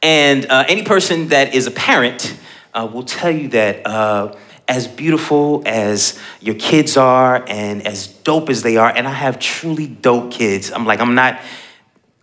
And 0.02 0.46
uh, 0.46 0.66
any 0.68 0.84
person 0.84 1.30
that 1.30 1.56
is 1.56 1.68
a 1.68 1.72
parent 1.72 2.38
uh, 2.74 2.90
will 2.92 3.04
tell 3.04 3.32
you 3.32 3.50
that 3.50 3.86
uh, 3.86 4.36
as 4.68 4.88
beautiful 4.88 5.62
as 5.66 6.20
your 6.40 6.56
kids 6.56 6.98
are 6.98 7.44
and 7.48 7.86
as 7.86 8.08
dope 8.08 8.50
as 8.50 8.64
they 8.64 8.78
are, 8.78 8.90
and 8.90 9.08
I 9.08 9.12
have 9.12 9.40
truly 9.40 9.88
dope 9.88 10.32
kids. 10.32 10.72
I'm 10.72 10.86
like, 10.86 11.00
I'm 11.00 11.16
not, 11.16 11.40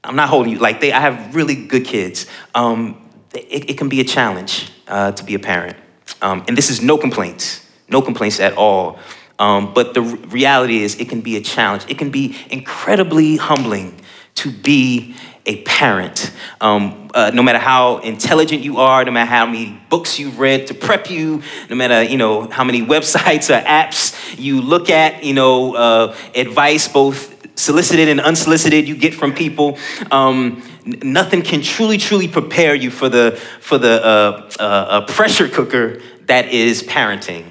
I'm 0.03 0.17
not 0.17 0.29
holding 0.29 0.53
you. 0.53 0.59
Like, 0.59 0.81
they, 0.81 0.93
I 0.93 1.01
have 1.01 1.35
really 1.35 1.55
good 1.55 1.85
kids. 1.85 2.27
Um, 2.55 3.09
it, 3.35 3.71
it, 3.71 3.79
can 3.79 3.89
be 3.89 4.01
a 4.01 4.05
challenge 4.05 4.73
uh, 4.89 5.13
to 5.13 5.25
be 5.25 5.35
a 5.35 5.39
parent. 5.39 5.77
Um, 6.23 6.45
and 6.49 6.57
this 6.57 6.71
is 6.71 6.83
no 6.83 6.99
complaints, 6.99 7.67
no 7.89 8.03
complaints 8.03 8.41
at 8.41 8.55
all. 8.55 8.99
Um, 9.39 9.73
but 9.73 9.95
the 9.95 10.03
reality 10.03 10.83
is, 10.83 10.99
it 11.01 11.09
can 11.09 11.21
be 11.21 11.37
a 11.37 11.41
challenge. 11.41 11.85
It 11.89 11.97
can 11.97 12.11
be 12.11 12.37
incredibly 12.51 13.37
humbling 13.37 14.01
to 14.37 14.51
be 14.51 15.15
a 15.51 15.63
parent. 15.63 16.31
Um, 16.61 17.11
uh, 17.13 17.33
no 17.35 17.43
matter 17.43 17.59
how 17.59 17.99
intelligent 17.99 18.63
you 18.63 18.79
are, 18.79 19.05
no 19.05 19.11
matter 19.11 19.29
how 19.29 19.47
many 19.47 19.77
books 19.89 20.17
you've 20.21 20.39
read 20.39 20.69
to 20.69 20.75
prep 20.75 21.11
you, 21.11 21.43
no 21.69 21.75
matter 21.75 22.05
you 22.05 22.17
know 22.17 22.49
how 22.49 22.63
many 22.63 22.83
websites 22.95 23.51
or 23.51 23.61
apps 23.65 24.15
you 24.39 24.61
look 24.61 24.91
at, 24.91 25.25
you 25.25 25.35
know 25.35 25.75
uh, 25.75 26.17
advice 26.37 26.87
both 26.87 27.37
solicited 27.59 28.09
and 28.09 28.21
unsolicited 28.21 28.87
you 28.87 28.97
get 28.97 29.13
from 29.13 29.35
people. 29.35 29.77
Um, 30.13 30.63
nothing 31.03 31.43
can 31.43 31.63
truly, 31.63 31.99
truly 31.99 32.29
prepare 32.29 32.77
you 32.77 32.91
for 32.91 33.09
the 33.09 33.33
for 33.61 33.77
the 33.77 33.95
uh, 34.05 34.51
uh 34.61 35.07
pressure 35.07 35.49
cooker 35.49 36.01
that 36.27 36.47
is 36.47 36.85
parenting. 36.85 37.45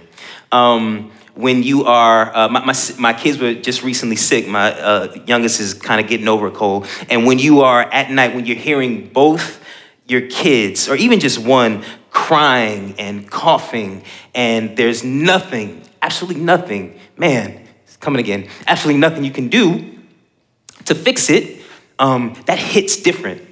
Um, 0.53 1.11
when 1.39 1.63
you 1.63 1.85
are, 1.85 2.35
uh, 2.35 2.49
my, 2.49 2.65
my, 2.65 2.73
my, 2.97 3.13
kids 3.13 3.37
were 3.37 3.53
just 3.53 3.81
recently 3.81 4.17
sick. 4.17 4.45
My 4.45 4.73
uh, 4.73 5.15
youngest 5.25 5.61
is 5.61 5.73
kind 5.73 6.01
of 6.01 6.09
getting 6.09 6.27
over 6.27 6.47
a 6.47 6.51
cold. 6.51 6.85
And 7.09 7.25
when 7.25 7.39
you 7.39 7.61
are 7.61 7.81
at 7.81 8.11
night, 8.11 8.35
when 8.35 8.45
you're 8.45 8.57
hearing 8.57 9.07
both 9.07 9.63
your 10.05 10.27
kids, 10.27 10.89
or 10.89 10.97
even 10.97 11.21
just 11.21 11.39
one, 11.39 11.85
crying 12.09 12.93
and 12.99 13.31
coughing, 13.31 14.03
and 14.35 14.75
there's 14.75 15.05
nothing, 15.05 15.81
absolutely 16.01 16.41
nothing, 16.41 16.99
man, 17.15 17.65
it's 17.85 17.95
coming 17.95 18.19
again, 18.19 18.49
absolutely 18.67 18.99
nothing 18.99 19.23
you 19.23 19.31
can 19.31 19.47
do 19.47 19.97
to 20.85 20.93
fix 20.93 21.29
it, 21.29 21.61
um, 21.99 22.35
that 22.47 22.59
hits 22.59 23.01
different 23.01 23.45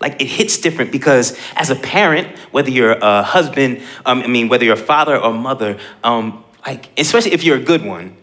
like 0.00 0.20
it 0.20 0.26
hits 0.26 0.58
different 0.58 0.90
because 0.90 1.38
as 1.54 1.70
a 1.70 1.76
parent 1.76 2.36
whether 2.50 2.70
you're 2.70 2.98
a 3.00 3.22
husband 3.22 3.80
um, 4.04 4.20
i 4.22 4.26
mean 4.26 4.48
whether 4.48 4.64
you're 4.64 4.74
a 4.74 4.76
father 4.76 5.16
or 5.16 5.32
mother 5.32 5.78
um, 6.02 6.42
like, 6.64 6.90
especially 6.98 7.32
if 7.32 7.44
you're 7.44 7.56
a 7.56 7.62
good 7.62 7.84
one, 7.84 8.16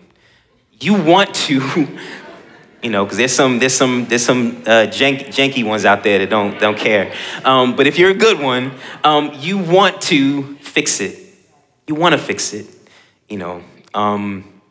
you 0.80 0.94
want 0.94 1.34
to, 1.36 1.60
you 2.82 2.90
know, 2.90 3.04
because 3.04 3.18
there's 3.18 3.34
some 3.34 3.60
there's 3.60 3.74
some 3.74 4.06
there's 4.06 4.26
some 4.26 4.64
uh, 4.66 4.88
jank, 4.88 5.28
janky 5.28 5.66
ones 5.66 5.86
out 5.86 6.04
there 6.04 6.20
that 6.20 6.30
don't 6.30 6.60
don't 6.60 6.78
care. 6.78 7.14
Um, 7.44 7.76
but 7.76 7.88
if 7.88 8.00
you're 8.00 8.12
a 8.12 8.16
good 8.16 8.40
one, 8.40 8.72
um, 9.04 9.32
you 9.36 9.58
want 9.58 10.02
to 10.04 10.56
fix 10.58 11.02
it. 11.02 11.18
You 11.88 11.96
want 11.96 12.14
to 12.14 12.20
fix 12.20 12.54
it, 12.54 12.68
you 13.28 13.38
know. 13.38 13.64
Um, 13.94 14.62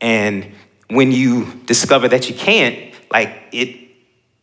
and 0.00 0.52
when 0.88 1.12
you 1.12 1.52
discover 1.66 2.08
that 2.08 2.28
you 2.28 2.34
can't, 2.34 2.94
like 3.10 3.30
it, 3.52 3.90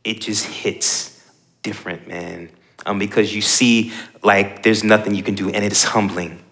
it 0.03 0.22
just 0.22 0.45
hits 0.45 1.29
different, 1.62 2.07
man. 2.07 2.50
Um, 2.86 3.00
because 3.00 3.34
you 3.34 3.41
see, 3.41 3.91
like, 4.22 4.62
there's 4.62 4.84
nothing 4.84 5.15
you 5.15 5.24
can 5.24 5.34
do, 5.34 5.50
and 5.50 5.65
it 5.65 5.72
is 5.72 5.84
humbling 5.84 6.44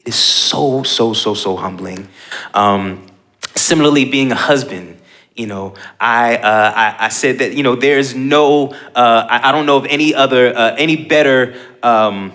It 0.00 0.08
is 0.08 0.14
so, 0.14 0.82
so, 0.82 1.12
so, 1.12 1.34
so 1.34 1.56
humbling. 1.56 2.08
Um, 2.54 3.06
similarly, 3.54 4.04
being 4.04 4.32
a 4.32 4.36
husband, 4.36 4.98
you 5.34 5.46
know, 5.46 5.74
I, 5.98 6.36
uh, 6.36 6.72
I, 6.74 7.06
I, 7.06 7.08
said 7.08 7.38
that, 7.38 7.54
you 7.54 7.62
know, 7.62 7.76
there's 7.76 8.14
no, 8.14 8.74
uh, 8.94 9.26
I, 9.28 9.48
I, 9.48 9.52
don't 9.52 9.66
know 9.66 9.76
of 9.76 9.86
any 9.86 10.14
other, 10.14 10.56
uh, 10.56 10.74
any 10.76 10.96
better 11.04 11.54
um, 11.82 12.32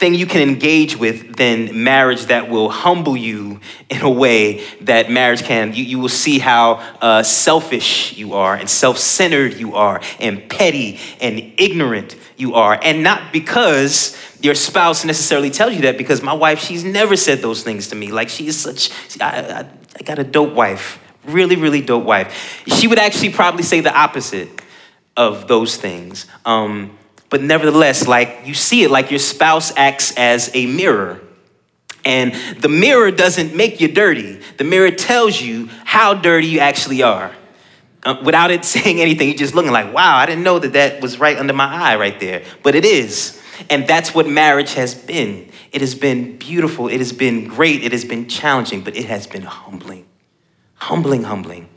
thing 0.00 0.14
you 0.14 0.24
can 0.24 0.40
engage 0.40 0.96
with 0.96 1.36
than 1.36 1.84
marriage 1.84 2.24
that 2.26 2.48
will 2.48 2.70
humble 2.70 3.18
you 3.18 3.60
in 3.90 4.00
a 4.00 4.10
way 4.10 4.64
that 4.80 5.10
marriage 5.10 5.42
can. 5.42 5.74
You, 5.74 5.84
you 5.84 5.98
will 5.98 6.08
see 6.08 6.38
how 6.38 6.76
uh, 7.02 7.22
selfish 7.22 8.16
you 8.16 8.32
are 8.32 8.54
and 8.54 8.68
self 8.68 8.96
centered 8.96 9.58
you 9.58 9.76
are 9.76 10.00
and 10.18 10.48
petty 10.48 10.98
and 11.20 11.52
ignorant 11.58 12.16
you 12.38 12.54
are. 12.54 12.80
And 12.82 13.02
not 13.02 13.30
because 13.30 14.16
your 14.40 14.54
spouse 14.54 15.04
necessarily 15.04 15.50
tells 15.50 15.74
you 15.74 15.82
that, 15.82 15.98
because 15.98 16.22
my 16.22 16.32
wife, 16.32 16.60
she's 16.60 16.82
never 16.82 17.14
said 17.14 17.40
those 17.40 17.62
things 17.62 17.88
to 17.88 17.94
me. 17.94 18.10
Like, 18.10 18.30
she 18.30 18.46
is 18.46 18.58
such, 18.58 18.90
I, 19.20 19.26
I, 19.26 19.66
I 19.98 20.02
got 20.02 20.18
a 20.18 20.24
dope 20.24 20.54
wife, 20.54 20.98
really, 21.26 21.56
really 21.56 21.82
dope 21.82 22.04
wife. 22.04 22.64
She 22.66 22.86
would 22.86 22.98
actually 22.98 23.32
probably 23.32 23.64
say 23.64 23.80
the 23.80 23.94
opposite 23.94 24.48
of 25.14 25.46
those 25.46 25.76
things. 25.76 26.26
Um, 26.46 26.96
but 27.30 27.42
nevertheless, 27.42 28.06
like 28.06 28.40
you 28.44 28.54
see 28.54 28.82
it, 28.82 28.90
like 28.90 29.10
your 29.10 29.20
spouse 29.20 29.72
acts 29.76 30.12
as 30.16 30.50
a 30.52 30.66
mirror. 30.66 31.20
And 32.04 32.34
the 32.60 32.68
mirror 32.68 33.10
doesn't 33.10 33.54
make 33.54 33.80
you 33.80 33.88
dirty. 33.88 34.40
The 34.56 34.64
mirror 34.64 34.90
tells 34.90 35.40
you 35.40 35.68
how 35.84 36.14
dirty 36.14 36.48
you 36.48 36.58
actually 36.58 37.02
are. 37.02 37.32
Uh, 38.02 38.20
without 38.24 38.50
it 38.50 38.64
saying 38.74 39.00
anything, 39.00 39.28
you're 39.28 39.36
just 39.36 39.54
looking 39.54 39.72
like, 39.72 39.92
wow, 39.94 40.16
I 40.16 40.26
didn't 40.26 40.42
know 40.42 40.58
that 40.58 40.72
that 40.72 41.00
was 41.00 41.18
right 41.18 41.38
under 41.38 41.52
my 41.52 41.66
eye 41.66 41.96
right 41.96 42.18
there. 42.18 42.42
But 42.62 42.74
it 42.74 42.84
is. 42.84 43.40
And 43.68 43.86
that's 43.86 44.14
what 44.14 44.26
marriage 44.26 44.74
has 44.74 44.94
been. 44.94 45.50
It 45.70 45.82
has 45.82 45.94
been 45.94 46.36
beautiful. 46.38 46.88
It 46.88 46.98
has 46.98 47.12
been 47.12 47.46
great. 47.46 47.84
It 47.84 47.92
has 47.92 48.04
been 48.04 48.26
challenging, 48.26 48.82
but 48.82 48.96
it 48.96 49.04
has 49.04 49.26
been 49.26 49.42
humbling. 49.42 50.06
Humbling, 50.74 51.24
humbling. 51.24 51.68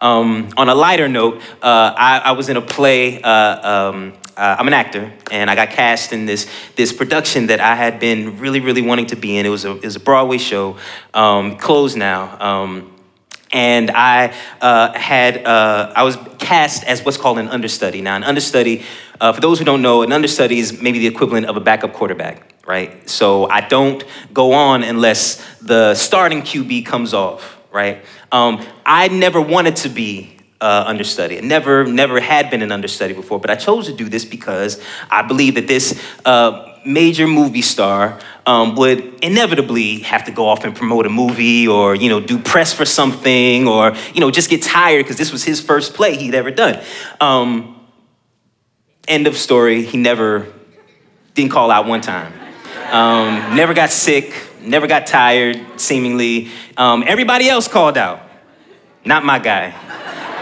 Um, 0.00 0.50
on 0.56 0.68
a 0.68 0.74
lighter 0.74 1.08
note, 1.08 1.40
uh, 1.62 1.94
I, 1.96 2.22
I, 2.26 2.32
was 2.32 2.48
in 2.48 2.56
a 2.56 2.60
play 2.60 3.20
uh, 3.20 3.88
um, 3.90 4.12
uh, 4.38 4.54
I'm 4.56 4.68
an 4.68 4.72
actor, 4.72 5.12
and 5.32 5.50
I 5.50 5.56
got 5.56 5.70
cast 5.70 6.12
in 6.12 6.24
this 6.24 6.48
this 6.76 6.92
production 6.92 7.48
that 7.48 7.58
I 7.58 7.74
had 7.74 7.98
been 7.98 8.38
really, 8.38 8.60
really 8.60 8.82
wanting 8.82 9.06
to 9.06 9.16
be 9.16 9.36
in. 9.36 9.44
It 9.44 9.48
was 9.48 9.64
a, 9.64 9.72
it 9.76 9.84
was 9.84 9.96
a 9.96 10.00
Broadway 10.00 10.38
show, 10.38 10.76
um, 11.12 11.56
closed 11.56 11.96
now. 11.96 12.38
Um, 12.40 12.94
and 13.50 13.90
I 13.90 14.32
uh, 14.60 14.96
had 14.96 15.44
uh, 15.44 15.92
I 15.96 16.04
was 16.04 16.16
cast 16.38 16.84
as 16.84 17.04
what's 17.04 17.16
called 17.16 17.38
an 17.38 17.48
understudy. 17.48 18.00
Now, 18.00 18.14
an 18.14 18.22
understudy, 18.22 18.84
uh, 19.20 19.32
for 19.32 19.40
those 19.40 19.58
who 19.58 19.64
don't 19.64 19.82
know, 19.82 20.02
an 20.02 20.12
understudy 20.12 20.60
is 20.60 20.80
maybe 20.80 21.00
the 21.00 21.08
equivalent 21.08 21.46
of 21.46 21.56
a 21.56 21.60
backup 21.60 21.92
quarterback, 21.92 22.54
right? 22.64 23.10
So 23.10 23.48
I 23.48 23.62
don't 23.62 24.04
go 24.32 24.52
on 24.52 24.84
unless 24.84 25.44
the 25.58 25.96
starting 25.96 26.42
QB 26.42 26.86
comes 26.86 27.12
off, 27.12 27.58
right? 27.72 28.04
Um, 28.30 28.64
I 28.86 29.08
never 29.08 29.40
wanted 29.40 29.74
to 29.76 29.88
be 29.88 30.37
uh, 30.60 30.84
understudy. 30.86 31.38
I 31.38 31.40
never, 31.40 31.84
never 31.86 32.20
had 32.20 32.50
been 32.50 32.62
an 32.62 32.72
understudy 32.72 33.14
before, 33.14 33.38
but 33.38 33.50
I 33.50 33.56
chose 33.56 33.86
to 33.86 33.92
do 33.92 34.08
this 34.08 34.24
because 34.24 34.82
I 35.10 35.22
believe 35.22 35.54
that 35.54 35.68
this 35.68 36.02
uh, 36.24 36.76
major 36.84 37.26
movie 37.26 37.62
star 37.62 38.18
um, 38.46 38.74
would 38.76 39.22
inevitably 39.22 40.00
have 40.00 40.24
to 40.24 40.32
go 40.32 40.48
off 40.48 40.64
and 40.64 40.74
promote 40.74 41.06
a 41.06 41.10
movie 41.10 41.68
or, 41.68 41.94
you 41.94 42.08
know, 42.08 42.20
do 42.20 42.38
press 42.38 42.72
for 42.72 42.84
something 42.84 43.68
or, 43.68 43.94
you 44.14 44.20
know, 44.20 44.30
just 44.30 44.50
get 44.50 44.62
tired 44.62 45.04
because 45.04 45.16
this 45.16 45.30
was 45.30 45.44
his 45.44 45.60
first 45.60 45.94
play 45.94 46.16
he'd 46.16 46.34
ever 46.34 46.50
done. 46.50 46.82
Um, 47.20 47.78
end 49.06 49.26
of 49.26 49.36
story. 49.36 49.84
He 49.84 49.96
never 49.96 50.46
didn't 51.34 51.52
call 51.52 51.70
out 51.70 51.86
one 51.86 52.00
time. 52.00 52.32
Um, 52.90 53.54
never 53.54 53.74
got 53.74 53.90
sick, 53.90 54.32
never 54.62 54.86
got 54.86 55.06
tired, 55.06 55.60
seemingly. 55.76 56.48
Um, 56.76 57.04
everybody 57.06 57.48
else 57.48 57.68
called 57.68 57.98
out. 57.98 58.22
Not 59.04 59.24
my 59.24 59.38
guy. 59.38 59.74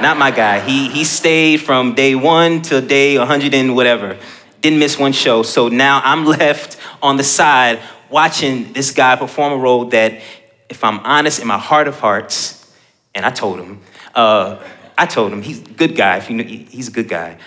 Not 0.01 0.19
my 0.19 0.31
guy. 0.31 0.61
He, 0.61 0.89
he 0.89 1.05
stayed 1.05 1.59
from 1.59 1.95
day 1.95 2.15
one 2.15 2.63
till 2.63 2.81
day 2.81 3.19
100 3.19 3.55
and 3.55 3.75
whatever. 3.75 4.19
Didn't 4.61 4.79
miss 4.79 4.99
one 4.99 5.13
show. 5.13 5.43
So 5.43 5.69
now 5.69 6.01
I'm 6.05 6.25
left 6.39 6.77
on 7.03 7.17
the 7.17 7.25
side 7.25 7.81
watching 8.11 8.73
this 8.73 8.91
guy 8.91 9.17
perform 9.17 9.55
a 9.55 9.57
role 9.57 9.87
that, 9.87 10.21
if 10.69 10.85
I'm 10.85 10.99
honest, 11.01 11.41
in 11.41 11.47
my 11.47 11.59
heart 11.59 11.89
of 11.89 11.99
hearts, 11.99 12.75
and 13.15 13.25
I 13.25 13.31
told 13.31 13.59
him, 13.59 13.81
uh, 14.15 14.63
I 14.99 15.07
told 15.07 15.33
him, 15.33 15.43
he's 15.43 15.61
a 15.61 15.65
good 15.65 15.97
guy. 15.97 16.19
If 16.19 16.31
you 16.31 16.37
know, 16.37 16.45
he's 16.45 16.89
a 16.89 16.93
good 16.93 17.09
guy. 17.09 17.39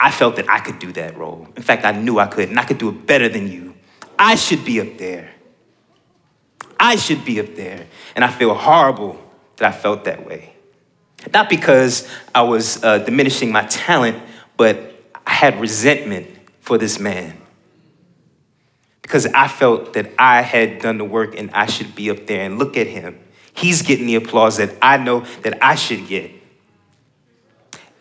I 0.00 0.10
felt 0.10 0.36
that 0.36 0.48
I 0.48 0.60
could 0.60 0.78
do 0.78 0.92
that 0.92 1.16
role. 1.16 1.46
In 1.56 1.62
fact, 1.62 1.84
I 1.84 1.92
knew 1.92 2.18
I 2.18 2.26
could, 2.26 2.48
and 2.48 2.58
I 2.58 2.64
could 2.64 2.78
do 2.78 2.88
it 2.88 3.06
better 3.06 3.28
than 3.28 3.50
you. 3.50 3.74
I 4.18 4.34
should 4.34 4.64
be 4.64 4.80
up 4.80 4.98
there. 4.98 5.30
I 6.80 6.96
should 6.96 7.24
be 7.24 7.38
up 7.38 7.54
there. 7.54 7.86
And 8.16 8.24
I 8.24 8.30
feel 8.30 8.54
horrible 8.54 9.18
that 9.56 9.68
I 9.68 9.76
felt 9.76 10.04
that 10.04 10.26
way. 10.26 10.51
Not 11.32 11.48
because 11.48 12.08
I 12.34 12.42
was 12.42 12.82
uh, 12.82 12.98
diminishing 12.98 13.52
my 13.52 13.64
talent, 13.66 14.22
but 14.56 14.92
I 15.26 15.32
had 15.32 15.60
resentment 15.60 16.28
for 16.60 16.78
this 16.78 16.98
man. 16.98 17.38
Because 19.02 19.26
I 19.26 19.48
felt 19.48 19.92
that 19.94 20.10
I 20.18 20.42
had 20.42 20.80
done 20.80 20.98
the 20.98 21.04
work 21.04 21.38
and 21.38 21.50
I 21.50 21.66
should 21.66 21.94
be 21.94 22.10
up 22.10 22.26
there 22.26 22.44
and 22.44 22.58
look 22.58 22.76
at 22.76 22.86
him. 22.86 23.18
He's 23.54 23.82
getting 23.82 24.06
the 24.06 24.14
applause 24.14 24.56
that 24.56 24.74
I 24.80 24.96
know 24.96 25.20
that 25.42 25.62
I 25.62 25.74
should 25.74 26.06
get. 26.06 26.30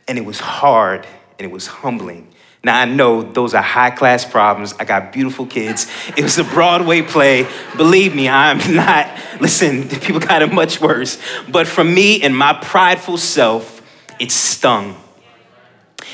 And 0.07 0.17
it 0.17 0.25
was 0.25 0.39
hard 0.39 1.05
and 1.37 1.45
it 1.45 1.51
was 1.51 1.67
humbling 1.67 2.33
now 2.63 2.79
I 2.79 2.85
know 2.85 3.23
those 3.23 3.55
are 3.55 3.61
high 3.61 3.89
class 3.89 4.23
problems. 4.23 4.73
I 4.79 4.85
got 4.85 5.11
beautiful 5.11 5.47
kids. 5.47 5.91
It 6.15 6.21
was 6.21 6.37
a 6.37 6.43
Broadway 6.43 7.01
play. 7.01 7.47
Believe 7.75 8.15
me, 8.15 8.29
I'm 8.29 8.57
not, 8.75 9.09
listen, 9.39 9.87
people 9.87 10.19
got 10.19 10.41
it 10.41 10.53
much 10.53 10.79
worse. 10.79 11.19
But 11.49 11.67
for 11.67 11.83
me 11.83 12.21
and 12.21 12.37
my 12.37 12.53
prideful 12.53 13.17
self, 13.17 13.81
it 14.19 14.31
stung. 14.31 14.95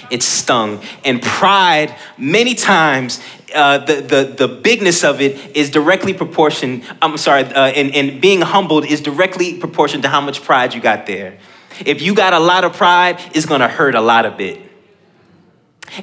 It 0.09 0.23
stung. 0.23 0.81
And 1.03 1.21
pride, 1.21 1.93
many 2.17 2.55
times, 2.55 3.21
uh, 3.53 3.79
the, 3.79 3.95
the, 3.95 4.45
the 4.47 4.47
bigness 4.47 5.03
of 5.03 5.19
it 5.19 5.55
is 5.55 5.69
directly 5.69 6.13
proportioned, 6.13 6.83
I'm 7.01 7.17
sorry, 7.17 7.43
uh, 7.43 7.67
and, 7.67 7.93
and 7.93 8.21
being 8.21 8.41
humbled 8.41 8.85
is 8.85 9.01
directly 9.01 9.57
proportioned 9.59 10.03
to 10.03 10.09
how 10.09 10.21
much 10.21 10.43
pride 10.43 10.73
you 10.73 10.79
got 10.79 11.05
there. 11.07 11.37
If 11.85 12.01
you 12.01 12.15
got 12.15 12.33
a 12.33 12.39
lot 12.39 12.63
of 12.63 12.73
pride, 12.73 13.19
it's 13.33 13.45
gonna 13.45 13.67
hurt 13.67 13.95
a 13.95 14.01
lot 14.01 14.25
of 14.25 14.39
it. 14.39 14.66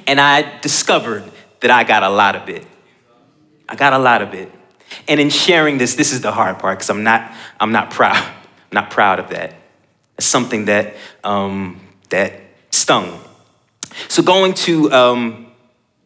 And 0.07 0.21
I 0.21 0.61
discovered 0.61 1.25
that 1.61 1.71
I 1.71 1.85
got 1.85 2.03
a 2.03 2.09
lot 2.09 2.37
of 2.37 2.49
it. 2.49 2.67
I 3.69 3.75
got 3.75 3.93
a 3.93 3.99
lot 3.99 4.23
of 4.23 4.35
it. 4.35 4.51
And 5.09 5.19
in 5.19 5.31
sharing 5.31 5.79
this, 5.79 5.95
this 5.95 6.13
is 6.13 6.21
the 6.21 6.33
hard 6.33 6.59
part 6.59 6.79
because 6.79 6.91
I'm 6.91 7.03
not, 7.03 7.33
I'm 7.59 7.73
not 7.73 7.91
proud. 7.91 8.17
I'm 8.17 8.33
not 8.73 8.91
proud 8.91 9.19
of 9.19 9.31
that. 9.31 9.55
It's 10.19 10.27
something 10.27 10.67
that, 10.67 10.95
um, 11.25 11.81
that 12.11 12.41
stung. 12.71 13.21
So 14.09 14.23
going 14.23 14.55
to, 14.55 14.93
um, 14.93 15.53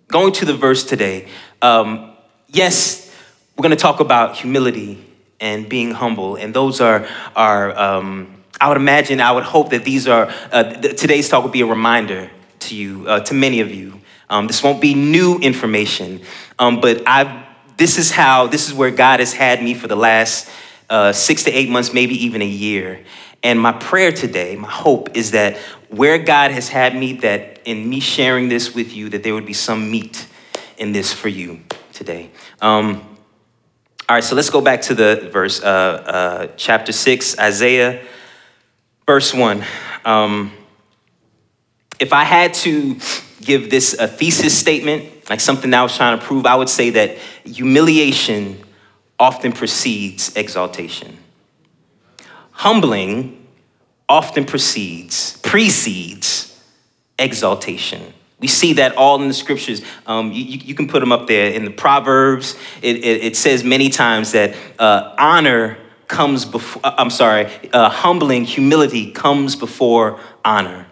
going 0.08 0.32
to 0.34 0.44
the 0.44 0.54
verse 0.54 0.84
today, 0.84 1.28
um, 1.60 2.12
yes, 2.48 3.12
we're 3.56 3.62
going 3.62 3.76
to 3.76 3.82
talk 3.82 4.00
about 4.00 4.36
humility 4.36 5.04
and 5.40 5.68
being 5.68 5.90
humble. 5.90 6.36
And 6.36 6.54
those 6.54 6.80
are, 6.80 7.06
are 7.34 7.76
um, 7.76 8.42
I 8.60 8.68
would 8.68 8.76
imagine, 8.76 9.20
I 9.20 9.32
would 9.32 9.44
hope 9.44 9.70
that 9.70 9.84
these 9.84 10.08
are, 10.08 10.32
uh, 10.52 10.62
th- 10.62 11.00
today's 11.00 11.28
talk 11.28 11.42
would 11.42 11.52
be 11.52 11.60
a 11.60 11.66
reminder 11.66 12.30
to 12.68 12.74
you, 12.74 13.06
uh, 13.08 13.20
to 13.20 13.34
many 13.34 13.60
of 13.60 13.70
you. 13.70 14.00
Um, 14.30 14.46
this 14.46 14.62
won't 14.62 14.80
be 14.80 14.94
new 14.94 15.38
information, 15.38 16.20
um, 16.58 16.80
but 16.80 17.02
i 17.06 17.44
this 17.78 17.96
is 17.96 18.10
how, 18.10 18.48
this 18.48 18.66
is 18.66 18.74
where 18.74 18.90
God 18.90 19.20
has 19.20 19.32
had 19.32 19.62
me 19.62 19.72
for 19.72 19.86
the 19.86 19.96
last 19.96 20.50
uh, 20.90 21.12
six 21.12 21.44
to 21.44 21.52
eight 21.52 21.70
months, 21.70 21.94
maybe 21.94 22.24
even 22.24 22.42
a 22.42 22.46
year. 22.46 23.04
And 23.44 23.60
my 23.60 23.70
prayer 23.70 24.10
today, 24.10 24.56
my 24.56 24.68
hope 24.68 25.16
is 25.16 25.30
that 25.30 25.56
where 25.88 26.18
God 26.18 26.50
has 26.50 26.68
had 26.68 26.96
me, 26.96 27.12
that 27.18 27.60
in 27.64 27.88
me 27.88 28.00
sharing 28.00 28.48
this 28.48 28.74
with 28.74 28.96
you, 28.96 29.08
that 29.10 29.22
there 29.22 29.32
would 29.32 29.46
be 29.46 29.52
some 29.52 29.92
meat 29.92 30.26
in 30.76 30.90
this 30.90 31.12
for 31.12 31.28
you 31.28 31.60
today. 31.92 32.30
Um, 32.60 32.96
all 34.08 34.16
right, 34.16 34.24
so 34.24 34.34
let's 34.34 34.50
go 34.50 34.60
back 34.60 34.82
to 34.82 34.94
the 34.94 35.28
verse, 35.32 35.62
uh, 35.62 35.66
uh, 35.66 36.46
chapter 36.56 36.90
6, 36.90 37.38
Isaiah, 37.38 38.04
verse 39.06 39.32
1. 39.32 39.62
Um, 40.04 40.52
if 41.98 42.12
I 42.12 42.24
had 42.24 42.54
to 42.54 42.98
give 43.40 43.70
this 43.70 43.94
a 43.94 44.08
thesis 44.08 44.56
statement, 44.56 45.30
like 45.30 45.40
something 45.40 45.70
that 45.70 45.80
I 45.80 45.82
was 45.82 45.96
trying 45.96 46.18
to 46.18 46.24
prove, 46.24 46.46
I 46.46 46.54
would 46.54 46.68
say 46.68 46.90
that 46.90 47.18
humiliation 47.44 48.62
often 49.18 49.52
precedes 49.52 50.34
exaltation. 50.36 51.18
Humbling 52.52 53.46
often 54.08 54.44
precedes, 54.44 55.36
precedes 55.38 56.60
exaltation. 57.18 58.14
We 58.40 58.46
see 58.46 58.74
that 58.74 58.96
all 58.96 59.20
in 59.20 59.28
the 59.28 59.34
scriptures. 59.34 59.82
Um, 60.06 60.30
you, 60.32 60.44
you, 60.44 60.74
can 60.74 60.86
put 60.86 61.00
them 61.00 61.10
up 61.10 61.26
there 61.26 61.50
in 61.50 61.64
the 61.64 61.72
Proverbs. 61.72 62.56
It, 62.82 62.96
it, 62.98 63.24
it 63.24 63.36
says 63.36 63.64
many 63.64 63.88
times 63.88 64.32
that 64.32 64.54
uh, 64.78 65.14
honor 65.18 65.76
comes 66.06 66.44
before, 66.44 66.80
uh, 66.84 66.94
I'm 66.96 67.10
sorry, 67.10 67.46
uh, 67.72 67.90
humbling, 67.90 68.44
humility 68.44 69.10
comes 69.10 69.56
before 69.56 70.20
honor 70.44 70.87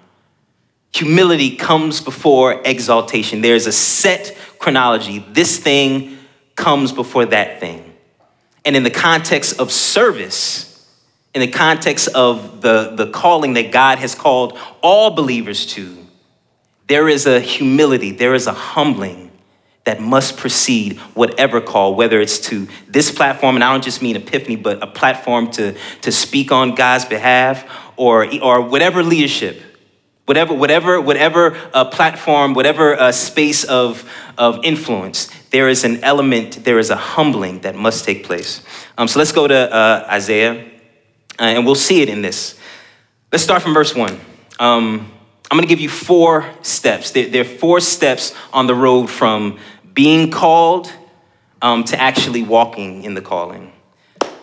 humility 0.93 1.57
comes 1.57 2.01
before 2.01 2.63
exaltation. 2.65 3.43
There's 3.43 3.67
a 3.67 3.73
set 3.73 4.37
chronology. 4.59 5.19
This 5.19 5.59
thing 5.59 6.19
comes 6.55 6.93
before 6.93 7.27
that 7.27 7.61
thing. 7.61 7.95
and 8.65 8.75
in 8.75 8.83
the 8.83 8.91
context 8.91 9.61
of 9.61 9.71
service, 9.71 10.85
in 11.35 11.41
the 11.41 11.49
context 11.49 12.09
of 12.09 12.63
the, 12.63 12.95
the 12.97 13.11
calling 13.11 13.55
that 13.55 13.71
God 13.71 13.99
has 13.99 14.15
called 14.15 14.59
all 14.83 15.11
believers 15.11 15.67
to, 15.67 15.97
there 16.89 17.09
is 17.09 17.27
a 17.27 17.41
humility, 17.41 18.11
there 18.11 18.35
is 18.35 18.47
a 18.47 18.53
humbling 18.53 19.31
that 19.85 20.01
must 20.01 20.37
precede 20.37 20.99
whatever 21.15 21.61
call, 21.61 21.95
whether 21.95 22.21
it's 22.21 22.41
to 22.41 22.67
this 22.89 23.13
platform, 23.13 23.55
and 23.55 23.63
I 23.63 23.71
don't 23.71 23.85
just 23.85 24.03
mean 24.03 24.17
Epiphany, 24.17 24.57
but 24.57 24.83
a 24.83 24.87
platform 24.87 25.51
to, 25.53 25.77
to 26.01 26.11
speak 26.11 26.51
on 26.51 26.75
God's 26.75 27.05
behalf, 27.05 27.65
or, 27.97 28.27
or 28.43 28.63
whatever 28.63 29.05
leadership, 29.05 29.63
whatever, 30.27 30.53
whatever, 30.53 31.01
whatever 31.01 31.57
uh, 31.73 31.85
platform, 31.87 32.53
whatever 32.53 32.95
uh, 32.95 33.13
space 33.13 33.65
of, 33.65 34.09
of 34.37 34.65
influence, 34.65 35.31
there 35.51 35.69
is 35.69 35.85
an 35.85 36.05
element, 36.05 36.65
there 36.65 36.79
is 36.79 36.91
a 36.91 36.97
humbling 36.97 37.61
that 37.61 37.75
must 37.75 38.05
take 38.05 38.25
place. 38.25 38.63
Um, 38.99 39.09
so 39.09 39.19
let's 39.19 39.33
go 39.33 39.47
to 39.47 39.75
uh, 39.75 40.07
Isaiah, 40.11 40.67
uh, 41.39 41.43
and 41.43 41.65
we'll 41.65 41.75
see 41.75 42.03
it 42.03 42.09
in 42.09 42.23
this. 42.23 42.59
Let's 43.33 43.45
start 43.45 43.63
from 43.63 43.73
verse 43.73 43.95
one. 43.95 44.21
Um, 44.59 45.13
I'm 45.51 45.57
gonna 45.57 45.67
give 45.67 45.81
you 45.81 45.89
four 45.89 46.51
steps. 46.63 47.13
There, 47.13 47.29
there, 47.29 47.43
are 47.43 47.45
four 47.45 47.81
steps 47.81 48.35
on 48.53 48.67
the 48.67 48.75
road 48.75 49.09
from 49.09 49.59
being 49.95 50.31
called 50.31 50.93
um, 51.63 51.85
to 51.85 52.01
actually 52.01 52.43
walking 52.43 53.05
in 53.05 53.15
the 53.15 53.21
calling. 53.21 53.73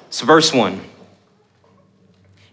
So, 0.09 0.25
verse 0.25 0.53
one. 0.53 0.81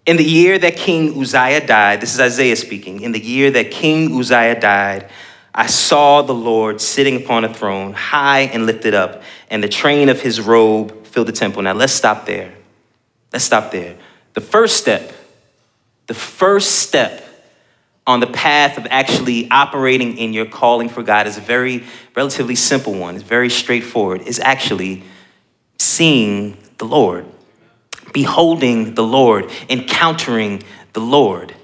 In 0.06 0.16
the 0.16 0.24
year 0.24 0.58
that 0.58 0.76
King 0.76 1.20
Uzziah 1.20 1.66
died, 1.66 2.00
this 2.00 2.14
is 2.14 2.20
Isaiah 2.20 2.56
speaking, 2.56 3.00
in 3.00 3.12
the 3.12 3.20
year 3.20 3.50
that 3.50 3.70
King 3.70 4.18
Uzziah 4.18 4.58
died, 4.58 5.10
I 5.54 5.66
saw 5.66 6.22
the 6.22 6.34
Lord 6.34 6.80
sitting 6.80 7.16
upon 7.16 7.44
a 7.44 7.52
throne, 7.52 7.92
high 7.92 8.42
and 8.42 8.66
lifted 8.66 8.94
up, 8.94 9.22
and 9.50 9.62
the 9.62 9.68
train 9.68 10.08
of 10.08 10.20
his 10.20 10.40
robe 10.40 11.06
filled 11.06 11.28
the 11.28 11.32
temple. 11.32 11.62
Now 11.62 11.74
let's 11.74 11.92
stop 11.92 12.24
there. 12.24 12.54
Let's 13.32 13.44
stop 13.44 13.70
there. 13.70 13.96
The 14.34 14.40
first 14.40 14.76
step, 14.76 15.12
the 16.06 16.14
first 16.14 16.76
step 16.76 17.26
on 18.06 18.20
the 18.20 18.26
path 18.26 18.78
of 18.78 18.86
actually 18.90 19.50
operating 19.50 20.16
in 20.18 20.32
your 20.32 20.46
calling 20.46 20.88
for 20.88 21.02
God 21.02 21.26
is 21.26 21.36
a 21.36 21.40
very 21.40 21.84
relatively 22.16 22.54
simple 22.54 22.94
one. 22.94 23.14
It's 23.14 23.24
very 23.24 23.50
straightforward. 23.50 24.22
It's 24.26 24.40
actually 24.40 25.04
seeing 25.78 26.56
the 26.78 26.86
Lord, 26.86 27.26
beholding 28.12 28.94
the 28.94 29.02
Lord, 29.02 29.50
encountering 29.68 30.62
the 30.92 31.00
Lord. 31.00 31.54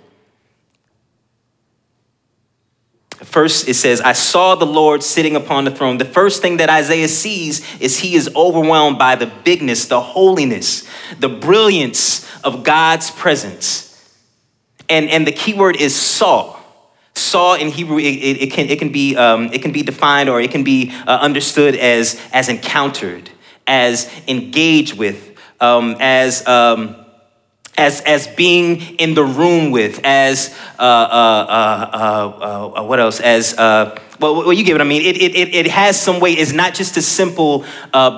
First, 3.16 3.66
it 3.66 3.74
says, 3.74 4.00
I 4.02 4.12
saw 4.12 4.54
the 4.54 4.66
Lord 4.66 5.02
sitting 5.02 5.36
upon 5.36 5.64
the 5.64 5.70
throne. 5.70 5.96
The 5.96 6.04
first 6.04 6.42
thing 6.42 6.58
that 6.58 6.68
Isaiah 6.68 7.08
sees 7.08 7.80
is 7.80 7.98
he 7.98 8.14
is 8.14 8.30
overwhelmed 8.36 8.98
by 8.98 9.16
the 9.16 9.26
bigness, 9.26 9.86
the 9.86 10.00
holiness, 10.00 10.86
the 11.18 11.30
brilliance 11.30 12.26
of 12.44 12.62
God's 12.62 13.10
presence. 13.10 13.86
And, 14.88 15.08
and 15.08 15.26
the 15.26 15.32
key 15.32 15.54
word 15.54 15.76
is 15.76 15.94
saw. 15.94 16.56
Saw 17.14 17.54
in 17.54 17.68
Hebrew, 17.68 17.98
it, 17.98 18.02
it, 18.02 18.42
it 18.42 18.52
can, 18.52 18.68
it, 18.68 18.78
can 18.78 18.92
be, 18.92 19.16
um, 19.16 19.50
it 19.52 19.62
can 19.62 19.72
be 19.72 19.82
defined 19.82 20.28
or 20.28 20.40
it 20.40 20.50
can 20.50 20.62
be 20.62 20.92
uh, 21.06 21.18
understood 21.18 21.74
as, 21.74 22.20
as 22.32 22.50
encountered, 22.50 23.30
as 23.66 24.10
engaged 24.28 24.98
with, 24.98 25.35
um, 25.60 25.96
as. 26.00 26.46
Um, 26.46 26.96
as, 27.78 28.00
as 28.00 28.26
being 28.26 28.80
in 28.96 29.12
the 29.12 29.22
room 29.22 29.70
with, 29.70 30.00
as 30.02 30.58
uh, 30.78 30.82
uh, 30.82 32.72
uh, 32.74 32.82
what 32.84 32.98
else? 32.98 33.20
As 33.20 33.54
well, 34.18 34.50
you 34.50 34.64
get 34.64 34.72
what 34.72 34.80
I 34.80 34.84
mean. 34.84 35.02
It, 35.02 35.16
it, 35.18 35.54
it 35.54 35.66
has 35.66 36.00
some 36.00 36.18
weight. 36.18 36.38
It's 36.38 36.54
not 36.54 36.72
just 36.72 36.96
a 36.96 37.02
simple 37.02 37.66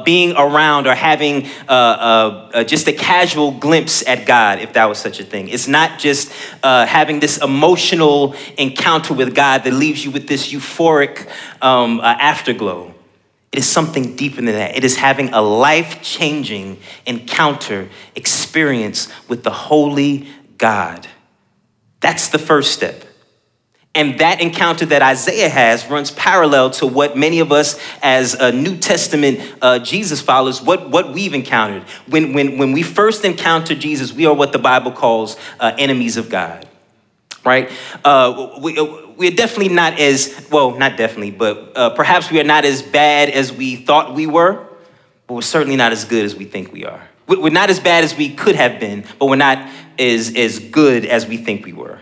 being 0.04 0.37
around 0.37 0.87
or 0.87 0.95
having 0.95 1.42
just 2.66 2.87
a 2.87 2.92
casual 2.92 3.50
glimpse 3.50 4.07
at 4.07 4.26
God, 4.26 4.61
if 4.61 4.75
that 4.75 4.85
was 4.88 4.99
such 4.99 5.18
a 5.18 5.25
thing. 5.25 5.49
It's 5.49 5.66
not 5.66 5.99
just 5.99 6.30
having 6.62 7.18
this 7.18 7.42
emotional 7.42 8.37
encounter 8.59 9.12
with 9.12 9.35
God 9.35 9.64
that 9.64 9.73
leaves 9.73 10.04
you 10.04 10.12
with 10.12 10.28
this 10.28 10.52
euphoric 10.52 11.28
um, 11.61 12.00
afterglow. 12.00 12.95
It 13.52 13.59
is 13.59 13.67
something 13.67 14.14
deeper 14.14 14.37
than 14.37 14.46
that. 14.46 14.77
It 14.77 14.85
is 14.85 14.96
having 14.96 15.31
a 15.31 15.40
life 15.40 16.03
changing 16.03 16.81
encounter, 17.07 17.88
experience 18.14 19.09
with 19.29 19.42
the 19.42 19.51
holy 19.51 20.29
God. 20.59 21.07
That's 22.01 22.29
the 22.29 22.38
first 22.38 22.72
step. 22.72 23.05
And 23.94 24.20
that 24.20 24.40
encounter 24.40 24.87
that 24.87 25.03
Isaiah 25.03 25.49
has 25.49 25.87
runs 25.88 26.11
parallel 26.11 26.70
to 26.72 26.87
what 26.87 27.16
many 27.16 27.40
of 27.40 27.51
us 27.51 27.81
as 28.03 28.35
a 28.35 28.53
New 28.53 28.77
Testament 28.77 29.40
uh, 29.62 29.79
Jesus 29.79 30.20
followers, 30.20 30.62
what, 30.62 30.90
what 30.90 31.12
we've 31.12 31.35
encountered. 31.35 31.83
When, 32.07 32.35
when, 32.35 32.59
when 32.59 32.72
we 32.72 32.83
first 32.83 33.25
encounter 33.25 33.75
Jesus, 33.75 34.12
we 34.12 34.27
are 34.27 34.35
what 34.35 34.53
the 34.53 34.59
Bible 34.59 34.92
calls 34.92 35.37
uh, 35.59 35.72
enemies 35.79 36.16
of 36.16 36.29
God 36.29 36.68
right? 37.44 37.70
Uh, 38.05 38.59
we, 38.61 38.79
uh, 38.79 39.08
we're 39.18 39.33
definitely 39.33 39.74
not 39.74 39.98
as, 39.98 40.46
well, 40.50 40.78
not 40.78 40.96
definitely, 40.96 41.33
but 41.33 41.76
uh, 41.76 41.90
perhaps 41.90 42.31
we 42.31 42.40
are 42.40 42.44
not 42.44 42.64
as 42.64 42.83
bad 42.83 43.28
as 43.28 43.52
we 43.52 43.76
thought 43.76 44.14
we 44.14 44.26
were, 44.26 44.64
but 45.26 45.35
we're 45.35 45.40
certainly 45.42 45.76
not 45.76 45.92
as 45.92 46.04
good 46.04 46.24
as 46.24 46.37
we 46.37 46.44
think 46.44 46.72
we 46.72 46.85
are. 46.85 47.09
We're 47.26 47.50
not 47.50 47.68
as 47.68 47.81
bad 47.81 48.04
as 48.04 48.16
we 48.16 48.33
could 48.35 48.54
have 48.54 48.81
been, 48.81 49.04
but 49.18 49.26
we're 49.26 49.37
not 49.37 49.68
as, 49.98 50.35
as 50.35 50.61
good 50.61 51.04
as 51.04 51.26
we 51.26 51.37
think 51.37 51.66
we 51.66 51.72
were, 51.74 51.98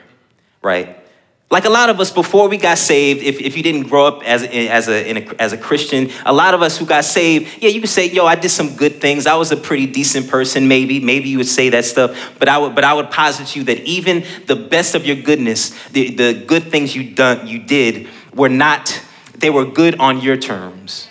right? 0.62 1.04
Like 1.48 1.64
a 1.64 1.70
lot 1.70 1.90
of 1.90 2.00
us, 2.00 2.10
before 2.10 2.48
we 2.48 2.56
got 2.56 2.76
saved, 2.76 3.22
if, 3.22 3.40
if 3.40 3.56
you 3.56 3.62
didn't 3.62 3.84
grow 3.84 4.06
up 4.06 4.24
as 4.24 4.42
as, 4.42 4.88
a, 4.88 5.12
a, 5.12 5.34
as 5.38 5.52
a 5.52 5.56
Christian, 5.56 6.10
a 6.24 6.32
lot 6.32 6.54
of 6.54 6.62
us 6.62 6.76
who 6.76 6.84
got 6.84 7.04
saved, 7.04 7.62
yeah, 7.62 7.68
you 7.68 7.80
could 7.80 7.88
say, 7.88 8.10
yo, 8.10 8.26
I 8.26 8.34
did 8.34 8.48
some 8.48 8.74
good 8.74 9.00
things. 9.00 9.28
I 9.28 9.36
was 9.36 9.52
a 9.52 9.56
pretty 9.56 9.86
decent 9.86 10.28
person, 10.28 10.66
maybe. 10.66 10.98
Maybe 10.98 11.28
you 11.28 11.38
would 11.38 11.46
say 11.46 11.68
that 11.68 11.84
stuff. 11.84 12.36
But 12.40 12.48
I 12.48 12.58
would, 12.58 12.74
but 12.74 12.82
I 12.82 12.94
would 12.94 13.12
posit 13.12 13.54
you 13.54 13.62
that 13.64 13.78
even 13.84 14.24
the 14.46 14.56
best 14.56 14.96
of 14.96 15.06
your 15.06 15.16
goodness, 15.16 15.70
the, 15.90 16.14
the 16.16 16.44
good 16.46 16.64
things 16.64 16.96
you, 16.96 17.14
done, 17.14 17.46
you 17.46 17.60
did, 17.60 18.08
were 18.34 18.48
not, 18.48 19.00
they 19.38 19.50
were 19.50 19.64
good 19.64 20.00
on 20.00 20.20
your 20.20 20.36
terms. 20.36 21.06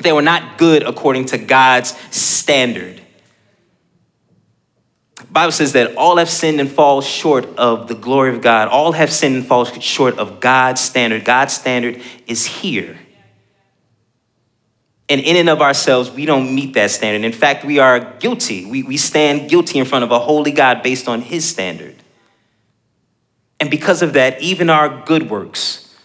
They 0.00 0.12
were 0.12 0.22
not 0.22 0.58
good 0.58 0.82
according 0.82 1.26
to 1.26 1.38
God's 1.38 1.96
standard. 2.10 3.00
Bible 5.38 5.52
says 5.52 5.74
that 5.74 5.94
all 5.94 6.16
have 6.16 6.28
sinned 6.28 6.58
and 6.58 6.68
fall 6.68 7.00
short 7.00 7.46
of 7.56 7.86
the 7.86 7.94
glory 7.94 8.34
of 8.34 8.42
God. 8.42 8.66
All 8.66 8.90
have 8.90 9.08
sinned 9.12 9.36
and 9.36 9.46
fall 9.46 9.66
short 9.66 10.18
of 10.18 10.40
God's 10.40 10.80
standard. 10.80 11.24
God's 11.24 11.52
standard 11.52 12.02
is 12.26 12.44
here. 12.44 12.98
And 15.08 15.20
in 15.20 15.36
and 15.36 15.48
of 15.48 15.62
ourselves, 15.62 16.10
we 16.10 16.26
don't 16.26 16.52
meet 16.52 16.74
that 16.74 16.90
standard. 16.90 17.24
In 17.24 17.30
fact, 17.32 17.64
we 17.64 17.78
are 17.78 18.00
guilty. 18.18 18.64
We, 18.64 18.82
we 18.82 18.96
stand 18.96 19.48
guilty 19.48 19.78
in 19.78 19.84
front 19.84 20.02
of 20.02 20.10
a 20.10 20.18
holy 20.18 20.50
God 20.50 20.82
based 20.82 21.06
on 21.06 21.20
his 21.20 21.48
standard. 21.48 21.94
And 23.60 23.70
because 23.70 24.02
of 24.02 24.14
that, 24.14 24.42
even 24.42 24.68
our 24.68 25.04
good 25.04 25.30
works 25.30 25.96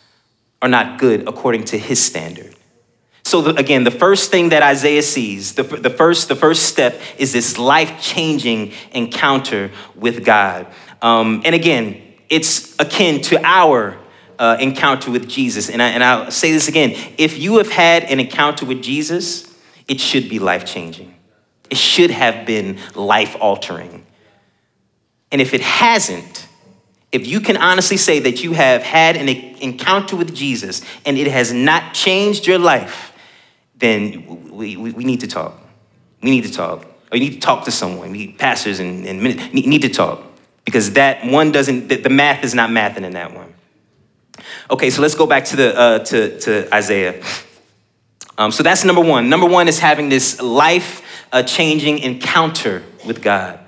are 0.61 0.69
not 0.69 0.99
good 0.99 1.27
according 1.27 1.63
to 1.63 1.79
his 1.79 1.99
standard. 1.99 2.53
So 3.33 3.41
the, 3.41 3.55
again, 3.55 3.83
the 3.83 3.89
first 3.89 4.29
thing 4.29 4.49
that 4.49 4.61
Isaiah 4.61 5.01
sees, 5.01 5.55
the, 5.55 5.63
the, 5.63 5.89
first, 5.89 6.27
the 6.27 6.35
first 6.35 6.67
step 6.67 7.01
is 7.17 7.33
this 7.33 7.57
life-changing 7.57 8.73
encounter 8.91 9.71
with 9.95 10.23
God. 10.23 10.67
Um, 11.01 11.41
and 11.43 11.55
again, 11.55 11.99
it's 12.29 12.79
akin 12.79 13.23
to 13.23 13.43
our 13.43 13.97
uh, 14.37 14.57
encounter 14.59 15.09
with 15.09 15.27
Jesus. 15.27 15.71
And, 15.71 15.81
I, 15.81 15.87
and 15.87 16.03
I'll 16.03 16.29
say 16.29 16.51
this 16.51 16.67
again. 16.67 16.91
If 17.17 17.39
you 17.39 17.57
have 17.57 17.71
had 17.71 18.03
an 18.03 18.19
encounter 18.19 18.67
with 18.67 18.83
Jesus, 18.83 19.51
it 19.87 19.99
should 19.99 20.29
be 20.29 20.37
life-changing. 20.37 21.15
It 21.71 21.79
should 21.79 22.11
have 22.11 22.45
been 22.45 22.77
life-altering. 22.93 24.05
And 25.31 25.41
if 25.41 25.55
it 25.55 25.61
hasn't, 25.61 26.47
if 27.11 27.25
you 27.25 27.39
can 27.39 27.57
honestly 27.57 27.97
say 27.97 28.19
that 28.19 28.43
you 28.43 28.53
have 28.53 28.83
had 28.83 29.17
an 29.17 29.27
encounter 29.27 30.15
with 30.15 30.35
Jesus 30.35 30.83
and 31.03 31.17
it 31.17 31.25
has 31.25 31.51
not 31.51 31.95
changed 31.95 32.45
your 32.45 32.59
life, 32.59 33.09
then 33.83 34.49
we, 34.49 34.77
we, 34.77 34.91
we 34.93 35.03
need 35.03 35.19
to 35.19 35.27
talk. 35.27 35.59
We 36.21 36.31
need 36.31 36.45
to 36.45 36.51
talk. 36.51 36.85
Or 37.11 37.17
you 37.17 37.25
need 37.25 37.33
to 37.33 37.39
talk 37.39 37.65
to 37.65 37.71
someone. 37.71 38.11
We 38.11 38.17
need 38.19 38.39
pastors 38.39 38.79
and, 38.79 39.05
and 39.05 39.21
need 39.21 39.81
to 39.81 39.89
talk. 39.89 40.23
Because 40.63 40.93
that 40.93 41.25
one 41.25 41.51
doesn't, 41.51 41.89
the, 41.89 41.97
the 41.97 42.09
math 42.09 42.45
is 42.45 42.55
not 42.55 42.69
mathing 42.69 43.03
in 43.03 43.11
that 43.13 43.33
one. 43.33 43.53
Okay, 44.71 44.89
so 44.89 45.01
let's 45.01 45.15
go 45.15 45.27
back 45.27 45.43
to 45.45 45.57
the 45.57 45.77
uh, 45.77 45.99
to, 45.99 46.39
to 46.39 46.73
Isaiah. 46.73 47.21
Um, 48.37 48.51
so 48.51 48.63
that's 48.63 48.85
number 48.85 49.01
one. 49.01 49.29
Number 49.29 49.45
one 49.45 49.67
is 49.67 49.79
having 49.79 50.07
this 50.07 50.41
life 50.41 51.03
uh, 51.33 51.43
changing 51.43 51.99
encounter 51.99 52.83
with 53.05 53.21
God. 53.21 53.59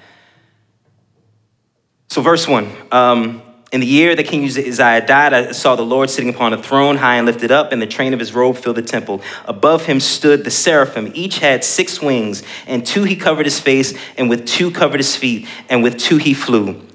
So, 2.08 2.22
verse 2.22 2.48
one. 2.48 2.72
Um, 2.92 3.42
in 3.76 3.82
the 3.82 3.88
year 3.88 4.16
that 4.16 4.24
King 4.24 4.46
Uzziah 4.46 5.06
died, 5.06 5.34
I 5.34 5.52
saw 5.52 5.76
the 5.76 5.84
Lord 5.84 6.10
sitting 6.10 6.30
upon 6.30 6.54
a 6.54 6.64
throne, 6.64 6.96
high 6.96 7.18
and 7.18 7.26
lifted 7.26 7.52
up, 7.52 7.74
and 7.74 7.82
the 7.82 7.86
train 7.86 8.14
of 8.14 8.22
his 8.22 8.34
robe 8.34 8.56
filled 8.56 8.78
the 8.78 8.82
temple. 8.82 9.22
Above 9.44 9.86
him 9.86 10.00
stood 10.00 10.46
the 10.46 10.50
seraphim. 10.50 11.12
Each 11.14 11.40
had 11.40 11.62
six 11.66 12.02
wings, 12.02 12.42
and 12.68 12.86
two 12.86 13.04
he 13.04 13.18
covered 13.18 13.46
his 13.46 13.60
face, 13.60 13.94
and 14.18 14.30
with 14.30 14.48
two 14.48 14.72
covered 14.72 15.02
his 15.02 15.18
feet, 15.18 15.46
and 15.68 15.84
with 15.84 16.00
two 16.00 16.16
he 16.16 16.34
flew. 16.34 16.88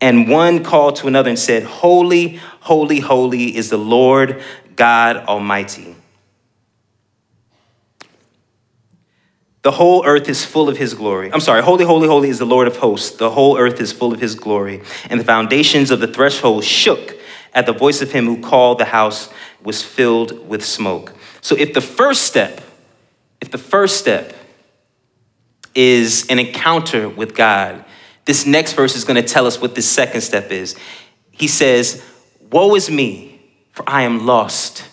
And 0.00 0.28
one 0.28 0.64
called 0.64 0.96
to 0.96 1.06
another 1.06 1.28
and 1.30 1.38
said, 1.38 1.62
Holy, 1.62 2.40
holy, 2.62 2.98
holy 2.98 3.56
is 3.56 3.70
the 3.70 3.78
Lord 3.78 4.42
God 4.74 5.18
Almighty. 5.18 5.93
The 9.64 9.70
whole 9.70 10.04
earth 10.04 10.28
is 10.28 10.44
full 10.44 10.68
of 10.68 10.76
his 10.76 10.92
glory. 10.92 11.32
I'm 11.32 11.40
sorry, 11.40 11.62
holy, 11.62 11.86
holy, 11.86 12.06
holy 12.06 12.28
is 12.28 12.38
the 12.38 12.44
Lord 12.44 12.66
of 12.66 12.76
hosts. 12.76 13.16
The 13.16 13.30
whole 13.30 13.56
earth 13.56 13.80
is 13.80 13.92
full 13.92 14.12
of 14.12 14.20
his 14.20 14.34
glory. 14.34 14.82
And 15.08 15.18
the 15.18 15.24
foundations 15.24 15.90
of 15.90 16.00
the 16.00 16.06
threshold 16.06 16.64
shook 16.64 17.16
at 17.54 17.64
the 17.64 17.72
voice 17.72 18.02
of 18.02 18.12
him 18.12 18.26
who 18.26 18.42
called 18.42 18.76
the 18.76 18.84
house 18.84 19.30
was 19.62 19.82
filled 19.82 20.46
with 20.46 20.62
smoke. 20.62 21.14
So 21.40 21.56
if 21.56 21.72
the 21.72 21.80
first 21.80 22.24
step, 22.24 22.60
if 23.40 23.50
the 23.50 23.58
first 23.58 23.96
step 23.96 24.34
is 25.74 26.26
an 26.28 26.38
encounter 26.38 27.08
with 27.08 27.34
God, 27.34 27.86
this 28.26 28.44
next 28.44 28.74
verse 28.74 28.94
is 28.94 29.04
going 29.04 29.20
to 29.20 29.26
tell 29.26 29.46
us 29.46 29.62
what 29.62 29.74
the 29.74 29.82
second 29.82 30.20
step 30.20 30.50
is. 30.50 30.76
He 31.30 31.48
says, 31.48 32.04
Woe 32.50 32.74
is 32.74 32.90
me, 32.90 33.40
for 33.72 33.88
I 33.88 34.02
am 34.02 34.26
lost. 34.26 34.84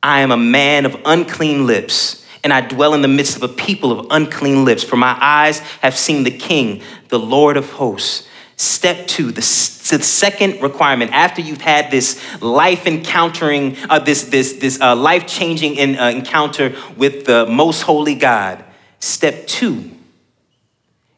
I 0.00 0.20
am 0.20 0.30
a 0.30 0.36
man 0.36 0.86
of 0.86 0.96
unclean 1.04 1.66
lips 1.66 2.19
and 2.42 2.52
I 2.52 2.60
dwell 2.62 2.94
in 2.94 3.02
the 3.02 3.08
midst 3.08 3.36
of 3.36 3.42
a 3.42 3.48
people 3.48 3.92
of 3.92 4.06
unclean 4.10 4.64
lips, 4.64 4.82
for 4.82 4.96
my 4.96 5.16
eyes 5.20 5.58
have 5.82 5.96
seen 5.96 6.24
the 6.24 6.30
King, 6.30 6.82
the 7.08 7.18
Lord 7.18 7.56
of 7.56 7.70
hosts. 7.70 8.26
Step 8.56 9.06
two, 9.06 9.32
the, 9.32 9.42
second 9.42 10.62
requirement 10.62 11.10
after 11.12 11.40
you've 11.40 11.62
had 11.62 11.90
this 11.90 12.20
life 12.42 12.86
encountering, 12.86 13.76
uh, 13.88 13.98
this, 13.98 14.24
this, 14.24 14.54
this 14.54 14.80
uh, 14.80 14.94
life 14.94 15.26
changing 15.26 15.76
in, 15.76 15.98
uh, 15.98 16.10
encounter 16.10 16.76
with 16.96 17.24
the 17.24 17.46
most 17.46 17.82
holy 17.82 18.14
God. 18.14 18.62
Step 18.98 19.46
two 19.46 19.90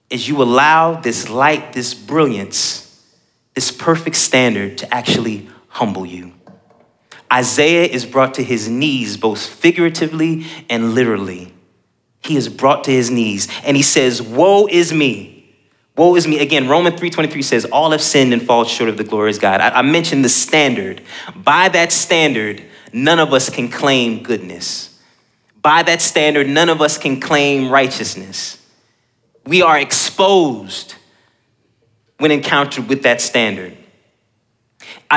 is 0.08 0.28
you 0.28 0.40
allow 0.40 0.94
this 0.94 1.28
light, 1.28 1.72
this 1.72 1.94
brilliance, 1.94 3.04
this 3.54 3.72
perfect 3.72 4.16
standard 4.16 4.78
to 4.78 4.94
actually 4.94 5.48
humble 5.68 6.06
you. 6.06 6.32
Isaiah 7.32 7.86
is 7.86 8.04
brought 8.04 8.34
to 8.34 8.44
his 8.44 8.68
knees, 8.68 9.16
both 9.16 9.44
figuratively 9.44 10.44
and 10.68 10.94
literally. 10.94 11.54
He 12.20 12.36
is 12.36 12.48
brought 12.48 12.84
to 12.84 12.90
his 12.90 13.10
knees, 13.10 13.48
and 13.64 13.76
he 13.76 13.82
says, 13.82 14.20
Woe 14.20 14.66
is 14.66 14.92
me. 14.92 15.54
Woe 15.96 16.14
is 16.14 16.28
me. 16.28 16.38
Again, 16.40 16.68
Romans 16.68 17.00
3.23 17.00 17.42
says, 17.42 17.64
All 17.64 17.90
have 17.90 18.02
sinned 18.02 18.32
and 18.32 18.42
fall 18.42 18.64
short 18.64 18.90
of 18.90 18.98
the 18.98 19.04
glorious 19.04 19.38
God. 19.38 19.60
I, 19.60 19.70
I 19.70 19.82
mentioned 19.82 20.24
the 20.24 20.28
standard. 20.28 21.02
By 21.34 21.68
that 21.70 21.90
standard, 21.90 22.62
none 22.92 23.18
of 23.18 23.32
us 23.32 23.48
can 23.48 23.68
claim 23.68 24.22
goodness. 24.22 25.00
By 25.62 25.82
that 25.84 26.02
standard, 26.02 26.48
none 26.48 26.68
of 26.68 26.82
us 26.82 26.98
can 26.98 27.18
claim 27.18 27.70
righteousness. 27.70 28.58
We 29.46 29.62
are 29.62 29.78
exposed 29.78 30.96
when 32.18 32.30
encountered 32.30 32.88
with 32.88 33.02
that 33.02 33.20
standard 33.20 33.76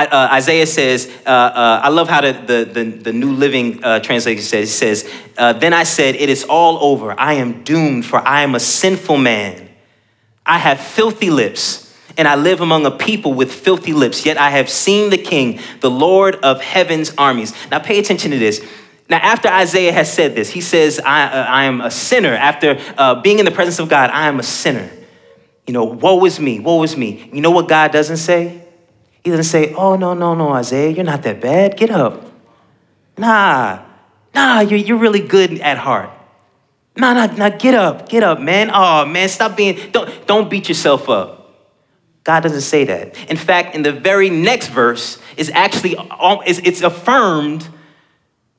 uh, 0.04 0.28
Isaiah 0.32 0.66
says, 0.66 1.10
uh, 1.24 1.30
uh, 1.30 1.80
I 1.82 1.88
love 1.88 2.08
how 2.08 2.20
the, 2.20 2.32
the, 2.32 2.64
the, 2.70 2.84
the 2.90 3.12
New 3.14 3.32
Living 3.32 3.82
uh, 3.82 4.00
Translation 4.00 4.42
says, 4.42 4.74
says, 4.74 5.10
uh, 5.38 5.54
Then 5.54 5.72
I 5.72 5.84
said, 5.84 6.16
It 6.16 6.28
is 6.28 6.44
all 6.44 6.78
over. 6.84 7.18
I 7.18 7.34
am 7.34 7.62
doomed, 7.64 8.04
for 8.04 8.18
I 8.18 8.42
am 8.42 8.54
a 8.54 8.60
sinful 8.60 9.16
man. 9.16 9.70
I 10.44 10.58
have 10.58 10.80
filthy 10.80 11.30
lips, 11.30 11.96
and 12.18 12.28
I 12.28 12.34
live 12.34 12.60
among 12.60 12.84
a 12.84 12.90
people 12.90 13.32
with 13.32 13.50
filthy 13.50 13.94
lips. 13.94 14.26
Yet 14.26 14.36
I 14.36 14.50
have 14.50 14.68
seen 14.68 15.08
the 15.08 15.16
King, 15.16 15.60
the 15.80 15.90
Lord 15.90 16.36
of 16.36 16.60
heaven's 16.60 17.14
armies. 17.16 17.54
Now 17.70 17.78
pay 17.78 17.98
attention 17.98 18.30
to 18.32 18.38
this. 18.38 18.60
Now, 19.08 19.18
after 19.18 19.48
Isaiah 19.48 19.92
has 19.92 20.12
said 20.12 20.34
this, 20.34 20.50
he 20.50 20.60
says, 20.60 21.00
I, 21.00 21.24
uh, 21.24 21.44
I 21.44 21.64
am 21.64 21.80
a 21.80 21.90
sinner. 21.90 22.34
After 22.34 22.74
being 23.22 23.38
in 23.38 23.44
the 23.44 23.50
presence 23.50 23.78
of 23.78 23.88
God, 23.88 24.10
I 24.10 24.28
am 24.28 24.40
a 24.40 24.42
sinner. 24.42 24.90
You 25.66 25.72
know, 25.72 25.84
woe 25.84 26.24
is 26.26 26.38
me, 26.38 26.60
woe 26.60 26.82
is 26.82 26.96
me. 26.96 27.30
You 27.32 27.40
know 27.40 27.50
what 27.50 27.68
God 27.68 27.92
doesn't 27.92 28.18
say? 28.18 28.65
He 29.26 29.30
doesn't 29.30 29.46
say, 29.46 29.74
oh, 29.74 29.96
no, 29.96 30.14
no, 30.14 30.36
no, 30.36 30.52
Isaiah, 30.52 30.88
you're 30.88 31.04
not 31.04 31.24
that 31.24 31.40
bad. 31.40 31.76
Get 31.76 31.90
up. 31.90 32.30
Nah, 33.18 33.82
nah, 34.32 34.60
you're, 34.60 34.78
you're 34.78 34.98
really 34.98 35.18
good 35.18 35.58
at 35.58 35.78
heart. 35.78 36.10
Nah, 36.96 37.12
nah, 37.12 37.26
nah, 37.34 37.48
get 37.48 37.74
up, 37.74 38.08
get 38.08 38.22
up, 38.22 38.40
man. 38.40 38.70
Oh, 38.72 39.04
man, 39.04 39.28
stop 39.28 39.56
being, 39.56 39.90
don't, 39.90 40.28
don't 40.28 40.48
beat 40.48 40.68
yourself 40.68 41.08
up. 41.08 41.56
God 42.22 42.44
doesn't 42.44 42.60
say 42.60 42.84
that. 42.84 43.16
In 43.28 43.36
fact, 43.36 43.74
in 43.74 43.82
the 43.82 43.90
very 43.90 44.30
next 44.30 44.68
verse 44.68 45.18
is 45.36 45.50
actually, 45.50 45.96
it's 45.98 46.82
affirmed 46.82 47.68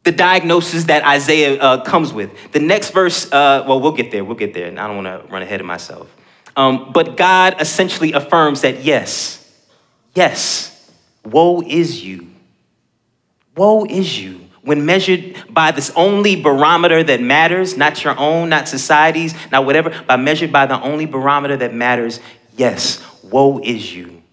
the 0.03 0.11
diagnosis 0.11 0.83
that 0.83 1.05
Isaiah 1.05 1.61
uh, 1.61 1.81
comes 1.85 2.11
with. 2.11 2.51
The 2.51 2.59
next 2.59 2.89
verse, 2.89 3.31
uh, 3.31 3.63
well, 3.65 3.79
we'll 3.79 3.93
get 3.93 4.11
there, 4.11 4.25
we'll 4.25 4.35
get 4.35 4.53
there. 4.53 4.67
And 4.67 4.77
I 4.77 4.87
don't 4.87 5.01
want 5.01 5.07
to 5.07 5.31
run 5.31 5.43
ahead 5.43 5.61
of 5.61 5.65
myself. 5.65 6.13
Um, 6.57 6.91
but 6.91 7.15
God 7.15 7.61
essentially 7.61 8.11
affirms 8.11 8.59
that 8.63 8.83
yes, 8.83 9.36
Yes, 10.17 10.91
woe 11.23 11.61
is 11.61 12.03
you. 12.03 12.31
Woe 13.55 13.85
is 13.85 14.19
you. 14.19 14.41
When 14.63 14.83
measured 14.83 15.35
by 15.47 15.69
this 15.69 15.91
only 15.95 16.41
barometer 16.41 17.03
that 17.03 17.21
matters, 17.21 17.77
not 17.77 18.03
your 18.03 18.17
own, 18.17 18.49
not 18.49 18.67
society's, 18.67 19.35
not 19.51 19.67
whatever, 19.67 19.93
but 20.07 20.17
measured 20.17 20.51
by 20.51 20.65
the 20.65 20.81
only 20.81 21.05
barometer 21.05 21.57
that 21.57 21.71
matters, 21.71 22.19
yes, 22.55 22.99
woe 23.21 23.59
is 23.59 23.95
you. 23.95 24.23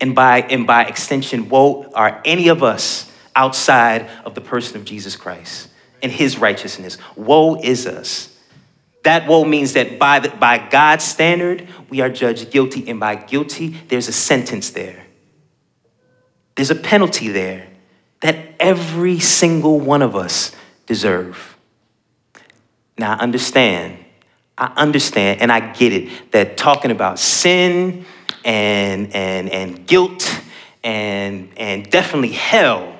And 0.00 0.16
by, 0.16 0.40
and 0.40 0.66
by 0.66 0.86
extension, 0.86 1.48
woe 1.48 1.88
are 1.94 2.20
any 2.24 2.48
of 2.48 2.64
us 2.64 3.08
outside 3.36 4.10
of 4.24 4.34
the 4.34 4.40
person 4.40 4.78
of 4.78 4.84
Jesus 4.84 5.14
Christ 5.14 5.68
and 6.02 6.10
his 6.10 6.38
righteousness. 6.38 6.98
Woe 7.14 7.54
is 7.54 7.86
us. 7.86 8.36
That 9.04 9.28
woe 9.28 9.44
means 9.44 9.74
that 9.74 9.96
by, 9.96 10.18
the, 10.18 10.30
by 10.30 10.58
God's 10.58 11.04
standard, 11.04 11.68
we 11.88 12.00
are 12.00 12.08
judged 12.08 12.50
guilty, 12.50 12.88
and 12.88 12.98
by 12.98 13.14
guilty, 13.14 13.68
there's 13.86 14.08
a 14.08 14.12
sentence 14.12 14.70
there. 14.70 15.03
There's 16.54 16.70
a 16.70 16.76
penalty 16.76 17.28
there 17.28 17.68
that 18.20 18.36
every 18.60 19.18
single 19.20 19.80
one 19.80 20.02
of 20.02 20.16
us 20.16 20.54
deserve. 20.86 21.56
Now, 22.96 23.14
I 23.14 23.18
understand, 23.18 23.98
I 24.56 24.72
understand, 24.76 25.40
and 25.40 25.50
I 25.50 25.72
get 25.72 25.92
it 25.92 26.32
that 26.32 26.56
talking 26.56 26.90
about 26.90 27.18
sin 27.18 28.04
and, 28.44 29.14
and, 29.14 29.50
and 29.50 29.86
guilt 29.86 30.42
and, 30.84 31.50
and 31.56 31.90
definitely 31.90 32.30
hell 32.30 32.98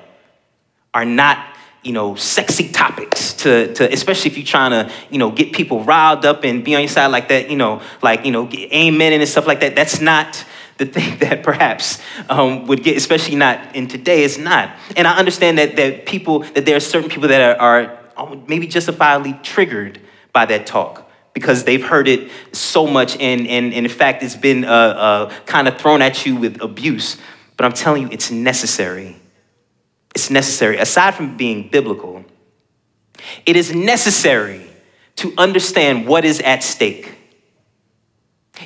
are 0.93 1.05
not 1.05 1.55
you 1.85 1.91
know, 1.91 2.15
sexy 2.15 2.69
topics 2.69 3.33
to, 3.33 3.71
to 3.75 3.93
especially 3.93 4.31
if 4.31 4.37
you're 4.37 4.45
trying 4.45 4.71
to, 4.71 4.91
you 5.11 5.19
know, 5.19 5.29
get 5.29 5.53
people 5.53 5.83
riled 5.83 6.25
up 6.25 6.43
and 6.43 6.63
be 6.65 6.73
on 6.73 6.81
your 6.81 6.89
side 6.89 7.07
like 7.07 7.27
that, 7.29 7.51
you 7.51 7.55
know, 7.55 7.79
like, 8.01 8.25
you 8.25 8.31
know, 8.31 8.49
amen 8.51 9.13
and 9.13 9.29
stuff 9.29 9.45
like 9.45 9.59
that. 9.59 9.75
That's 9.75 10.01
not 10.01 10.43
the 10.77 10.85
thing 10.85 11.17
that 11.19 11.43
perhaps 11.43 12.01
um, 12.29 12.67
would 12.67 12.83
get, 12.83 12.97
especially 12.97 13.35
not 13.35 13.75
in 13.75 13.87
today, 13.87 14.23
it's 14.23 14.37
not. 14.37 14.75
And 14.95 15.07
I 15.07 15.17
understand 15.17 15.57
that, 15.57 15.75
that 15.75 16.05
people, 16.05 16.39
that 16.39 16.65
there 16.65 16.75
are 16.75 16.81
certain 16.81 17.09
people 17.09 17.29
that 17.29 17.59
are, 17.59 17.99
are 18.17 18.35
maybe 18.47 18.67
justifiably 18.67 19.33
triggered 19.43 19.99
by 20.33 20.45
that 20.45 20.65
talk 20.65 21.09
because 21.33 21.65
they've 21.65 21.83
heard 21.83 22.07
it 22.07 22.31
so 22.53 22.87
much 22.87 23.17
and, 23.19 23.41
and, 23.47 23.73
and 23.73 23.85
in 23.85 23.91
fact 23.91 24.23
it's 24.23 24.37
been 24.37 24.63
uh, 24.63 24.69
uh, 24.69 25.29
kind 25.45 25.67
of 25.67 25.77
thrown 25.77 26.01
at 26.01 26.25
you 26.25 26.35
with 26.35 26.61
abuse. 26.61 27.17
But 27.57 27.65
I'm 27.65 27.73
telling 27.73 28.03
you, 28.03 28.09
it's 28.11 28.31
necessary. 28.31 29.17
It's 30.13 30.29
necessary. 30.29 30.77
Aside 30.77 31.13
from 31.15 31.37
being 31.37 31.69
biblical, 31.69 32.23
it 33.45 33.55
is 33.55 33.73
necessary 33.73 34.65
to 35.17 35.33
understand 35.37 36.07
what 36.07 36.25
is 36.25 36.39
at 36.41 36.63
stake. 36.63 37.14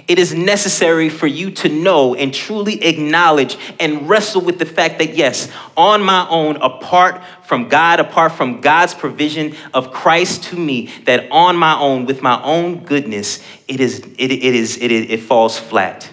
It 0.07 0.19
is 0.19 0.33
necessary 0.33 1.09
for 1.09 1.25
you 1.25 1.49
to 1.51 1.69
know 1.69 2.13
and 2.13 2.33
truly 2.33 2.83
acknowledge 2.83 3.57
and 3.79 4.07
wrestle 4.07 4.41
with 4.41 4.59
the 4.59 4.65
fact 4.65 4.99
that, 4.99 5.15
yes, 5.15 5.51
on 5.75 6.03
my 6.03 6.27
own, 6.29 6.57
apart 6.57 7.23
from 7.43 7.69
God, 7.69 7.99
apart 7.99 8.33
from 8.33 8.61
God's 8.61 8.93
provision 8.93 9.55
of 9.73 9.91
Christ 9.91 10.43
to 10.45 10.55
me, 10.55 10.91
that 11.05 11.31
on 11.31 11.57
my 11.57 11.77
own, 11.79 12.05
with 12.05 12.21
my 12.21 12.41
own 12.43 12.83
goodness, 12.85 13.43
it, 13.67 13.79
is, 13.79 13.99
it, 13.99 14.31
it, 14.31 14.43
is, 14.43 14.77
it, 14.77 14.91
it 14.91 15.21
falls 15.21 15.57
flat. 15.57 16.09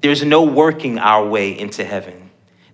There's 0.00 0.24
no 0.24 0.42
working 0.42 0.98
our 0.98 1.26
way 1.26 1.58
into 1.58 1.84
heaven, 1.84 2.25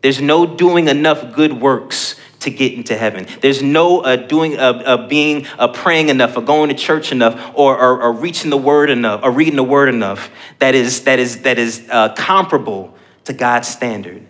there's 0.02 0.20
no 0.20 0.46
doing 0.46 0.88
enough 0.88 1.32
good 1.32 1.60
works 1.60 2.16
to 2.40 2.50
get 2.50 2.74
into 2.74 2.96
heaven. 2.96 3.26
There's 3.40 3.62
no 3.62 4.00
uh, 4.00 4.16
doing, 4.16 4.58
uh, 4.58 4.82
uh, 4.84 5.06
being, 5.06 5.46
uh, 5.58 5.68
praying 5.68 6.08
enough, 6.08 6.36
or 6.36 6.42
going 6.42 6.68
to 6.70 6.74
church 6.74 7.12
enough, 7.12 7.52
or, 7.54 7.78
or, 7.78 8.02
or, 8.02 8.12
reaching 8.12 8.50
the 8.50 8.56
word 8.56 8.90
enough, 8.90 9.20
or 9.22 9.30
reading 9.30 9.54
the 9.54 9.62
word 9.62 9.88
enough 9.88 10.28
that 10.58 10.74
is 10.74 11.04
that 11.04 11.20
is 11.20 11.42
that 11.42 11.58
is 11.58 11.86
uh, 11.88 12.12
comparable 12.14 12.94
to 13.24 13.32
God's 13.32 13.68
standard. 13.68 14.26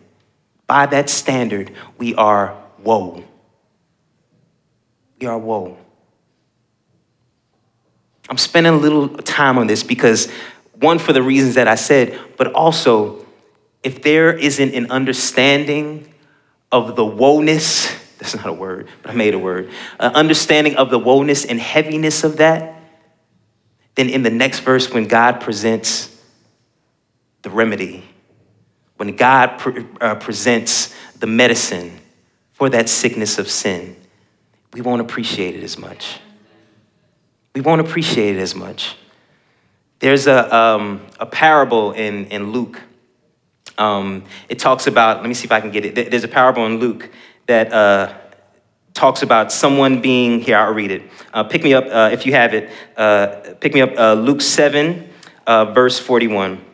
By 0.66 0.86
that 0.86 1.08
standard, 1.08 1.72
we 1.96 2.14
are 2.14 2.56
woe. 2.82 3.24
We 5.18 5.26
are 5.26 5.38
woe. 5.38 5.78
I'm 8.28 8.38
spending 8.38 8.74
a 8.74 8.76
little 8.76 9.08
time 9.08 9.58
on 9.58 9.66
this 9.66 9.82
because 9.82 10.30
one 10.74 10.98
for 10.98 11.12
the 11.12 11.22
reasons 11.22 11.54
that 11.54 11.68
I 11.68 11.76
said, 11.76 12.18
but 12.36 12.52
also 12.52 13.21
if 13.82 14.02
there 14.02 14.36
isn't 14.36 14.74
an 14.74 14.90
understanding 14.90 16.12
of 16.70 16.96
the 16.96 17.04
woeness 17.04 17.98
that's 18.22 18.36
not 18.36 18.46
a 18.46 18.52
word, 18.52 18.86
but 19.02 19.10
I 19.10 19.14
made 19.14 19.34
a 19.34 19.38
word, 19.38 19.70
uh, 19.98 20.12
understanding 20.14 20.76
of 20.76 20.90
the 20.90 20.98
woeness 20.98 21.44
and 21.44 21.58
heaviness 21.58 22.22
of 22.22 22.36
that, 22.36 22.80
then 23.96 24.08
in 24.08 24.22
the 24.22 24.30
next 24.30 24.60
verse, 24.60 24.92
when 24.92 25.08
God 25.08 25.40
presents 25.40 26.08
the 27.42 27.50
remedy, 27.50 28.04
when 28.96 29.16
God 29.16 29.58
pre- 29.58 29.84
uh, 30.00 30.14
presents 30.14 30.94
the 31.18 31.26
medicine 31.26 31.98
for 32.52 32.68
that 32.70 32.88
sickness 32.88 33.38
of 33.38 33.50
sin, 33.50 33.96
we 34.72 34.80
won't 34.80 35.00
appreciate 35.00 35.56
it 35.56 35.64
as 35.64 35.76
much. 35.76 36.20
we 37.56 37.60
won't 37.60 37.80
appreciate 37.80 38.36
it 38.36 38.40
as 38.40 38.54
much. 38.54 38.96
There's 39.98 40.28
a, 40.28 40.54
um, 40.54 41.04
a 41.18 41.26
parable 41.26 41.90
in, 41.90 42.26
in 42.26 42.52
Luke. 42.52 42.80
Um, 43.82 44.22
it 44.48 44.60
talks 44.60 44.86
about, 44.86 45.18
let 45.18 45.28
me 45.28 45.34
see 45.34 45.44
if 45.44 45.50
I 45.50 45.60
can 45.60 45.72
get 45.72 45.84
it. 45.84 46.10
There's 46.10 46.22
a 46.22 46.28
parable 46.28 46.64
in 46.66 46.78
Luke 46.78 47.10
that 47.46 47.72
uh, 47.72 48.14
talks 48.94 49.22
about 49.22 49.50
someone 49.50 50.00
being, 50.00 50.40
here, 50.40 50.56
I'll 50.56 50.72
read 50.72 50.92
it. 50.92 51.02
Uh, 51.32 51.42
pick 51.42 51.64
me 51.64 51.74
up, 51.74 51.86
uh, 51.90 52.10
if 52.12 52.24
you 52.24 52.32
have 52.32 52.54
it, 52.54 52.70
uh, 52.96 53.54
pick 53.60 53.74
me 53.74 53.80
up 53.80 53.90
uh, 53.98 54.14
Luke 54.14 54.40
7, 54.40 55.10
uh, 55.48 55.64
verse 55.72 55.98
41. 55.98 56.64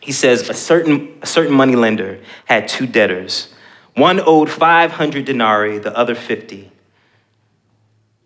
He 0.00 0.10
says, 0.10 0.48
a 0.48 0.54
certain, 0.54 1.20
a 1.22 1.26
certain 1.26 1.54
money 1.54 1.76
lender 1.76 2.20
had 2.46 2.66
two 2.66 2.88
debtors. 2.88 3.54
One 3.94 4.18
owed 4.18 4.50
500 4.50 5.24
denarii, 5.24 5.78
the 5.78 5.96
other 5.96 6.16
50. 6.16 6.72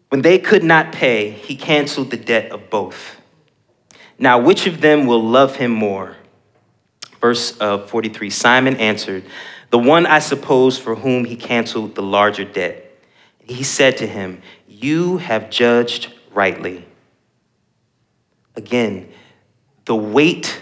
When 0.09 0.23
they 0.23 0.39
could 0.39 0.65
not 0.65 0.93
pay, 0.93 1.31
he 1.31 1.57
canceled 1.57 2.11
the 2.11 2.17
debt 2.17 2.53
of 2.53 2.71
both. 2.71 3.21
Now, 4.19 4.39
which 4.39 4.67
of 4.67 4.81
them 4.81 5.07
will 5.07 5.23
love 5.23 5.57
him 5.57 5.73
more? 5.73 6.17
Verse 7.25 7.59
uh, 7.59 7.79
43 7.79 8.29
Simon 8.29 8.77
answered, 8.77 9.25
The 9.71 9.79
one 9.79 10.05
I 10.05 10.19
suppose 10.19 10.77
for 10.77 10.95
whom 10.95 11.25
he 11.25 11.37
canceled 11.37 11.95
the 11.95 12.03
larger 12.03 12.45
debt. 12.45 13.01
He 13.43 13.63
said 13.63 13.97
to 13.97 14.07
him, 14.07 14.43
You 14.69 15.17
have 15.17 15.49
judged 15.49 16.13
rightly. 16.35 16.85
Again, 18.57 19.09
the 19.87 19.97
weight 19.97 20.61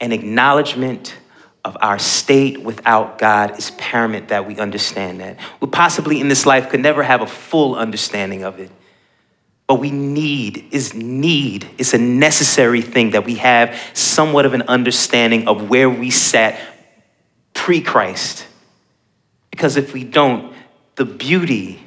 and 0.00 0.12
acknowledgement 0.12 1.16
of 1.64 1.76
our 1.80 2.00
state 2.00 2.62
without 2.62 3.18
God 3.18 3.56
is 3.56 3.70
paramount 3.78 4.26
that 4.30 4.44
we 4.44 4.58
understand 4.58 5.20
that. 5.20 5.38
We 5.60 5.68
possibly 5.68 6.20
in 6.20 6.26
this 6.26 6.44
life 6.44 6.68
could 6.68 6.80
never 6.80 7.04
have 7.04 7.20
a 7.20 7.28
full 7.28 7.76
understanding 7.76 8.42
of 8.42 8.58
it. 8.58 8.72
But 9.66 9.80
we 9.80 9.90
need, 9.90 10.68
is 10.70 10.94
need, 10.94 11.68
it's 11.76 11.92
a 11.92 11.98
necessary 11.98 12.82
thing 12.82 13.10
that 13.10 13.24
we 13.24 13.34
have 13.36 13.76
somewhat 13.94 14.46
of 14.46 14.54
an 14.54 14.62
understanding 14.62 15.48
of 15.48 15.68
where 15.68 15.90
we 15.90 16.10
sat 16.10 16.60
pre 17.52 17.80
Christ. 17.80 18.46
Because 19.50 19.76
if 19.76 19.92
we 19.92 20.04
don't, 20.04 20.54
the 20.94 21.04
beauty 21.04 21.82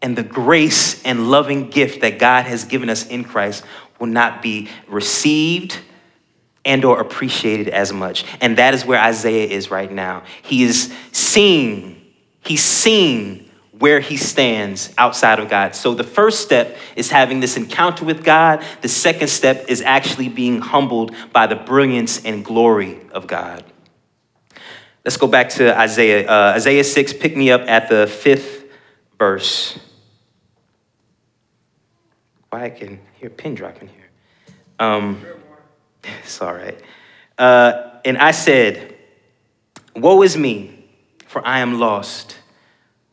and 0.00 0.16
the 0.16 0.22
grace 0.22 1.02
and 1.02 1.30
loving 1.30 1.70
gift 1.70 2.02
that 2.02 2.18
God 2.18 2.44
has 2.44 2.64
given 2.64 2.88
us 2.88 3.06
in 3.06 3.24
Christ 3.24 3.64
will 3.98 4.06
not 4.06 4.42
be 4.42 4.68
received 4.86 5.78
and 6.64 6.84
or 6.84 7.00
appreciated 7.00 7.68
as 7.68 7.92
much. 7.92 8.24
And 8.40 8.58
that 8.58 8.74
is 8.74 8.84
where 8.84 9.00
Isaiah 9.00 9.48
is 9.48 9.70
right 9.70 9.90
now. 9.90 10.22
He 10.42 10.62
is 10.62 10.92
seen. 11.12 12.12
he's 12.44 12.62
seeing 12.62 13.50
where 13.84 14.00
he 14.00 14.16
stands 14.16 14.94
outside 14.96 15.38
of 15.38 15.50
God. 15.50 15.74
So 15.74 15.92
the 15.92 16.04
first 16.04 16.40
step 16.40 16.74
is 16.96 17.10
having 17.10 17.40
this 17.40 17.58
encounter 17.58 18.06
with 18.06 18.24
God. 18.24 18.64
The 18.80 18.88
second 18.88 19.28
step 19.28 19.66
is 19.68 19.82
actually 19.82 20.30
being 20.30 20.62
humbled 20.62 21.14
by 21.34 21.46
the 21.46 21.56
brilliance 21.56 22.24
and 22.24 22.42
glory 22.42 22.98
of 23.12 23.26
God. 23.26 23.62
Let's 25.04 25.18
go 25.18 25.26
back 25.26 25.50
to 25.50 25.78
Isaiah. 25.78 26.26
Uh, 26.26 26.54
Isaiah 26.56 26.82
6, 26.82 27.12
pick 27.12 27.36
me 27.36 27.50
up 27.50 27.60
at 27.68 27.90
the 27.90 28.06
fifth 28.06 28.64
verse. 29.18 29.78
Why 32.48 32.64
I 32.64 32.70
can 32.70 33.00
hear 33.20 33.28
pin 33.28 33.54
dropping 33.54 33.88
here. 33.88 34.08
Um, 34.78 35.20
it's 36.24 36.40
all 36.40 36.54
right. 36.54 36.80
Uh, 37.36 37.98
and 38.06 38.16
I 38.16 38.30
said, 38.30 38.96
Woe 39.94 40.22
is 40.22 40.38
me, 40.38 40.88
for 41.26 41.46
I 41.46 41.58
am 41.58 41.78
lost 41.78 42.38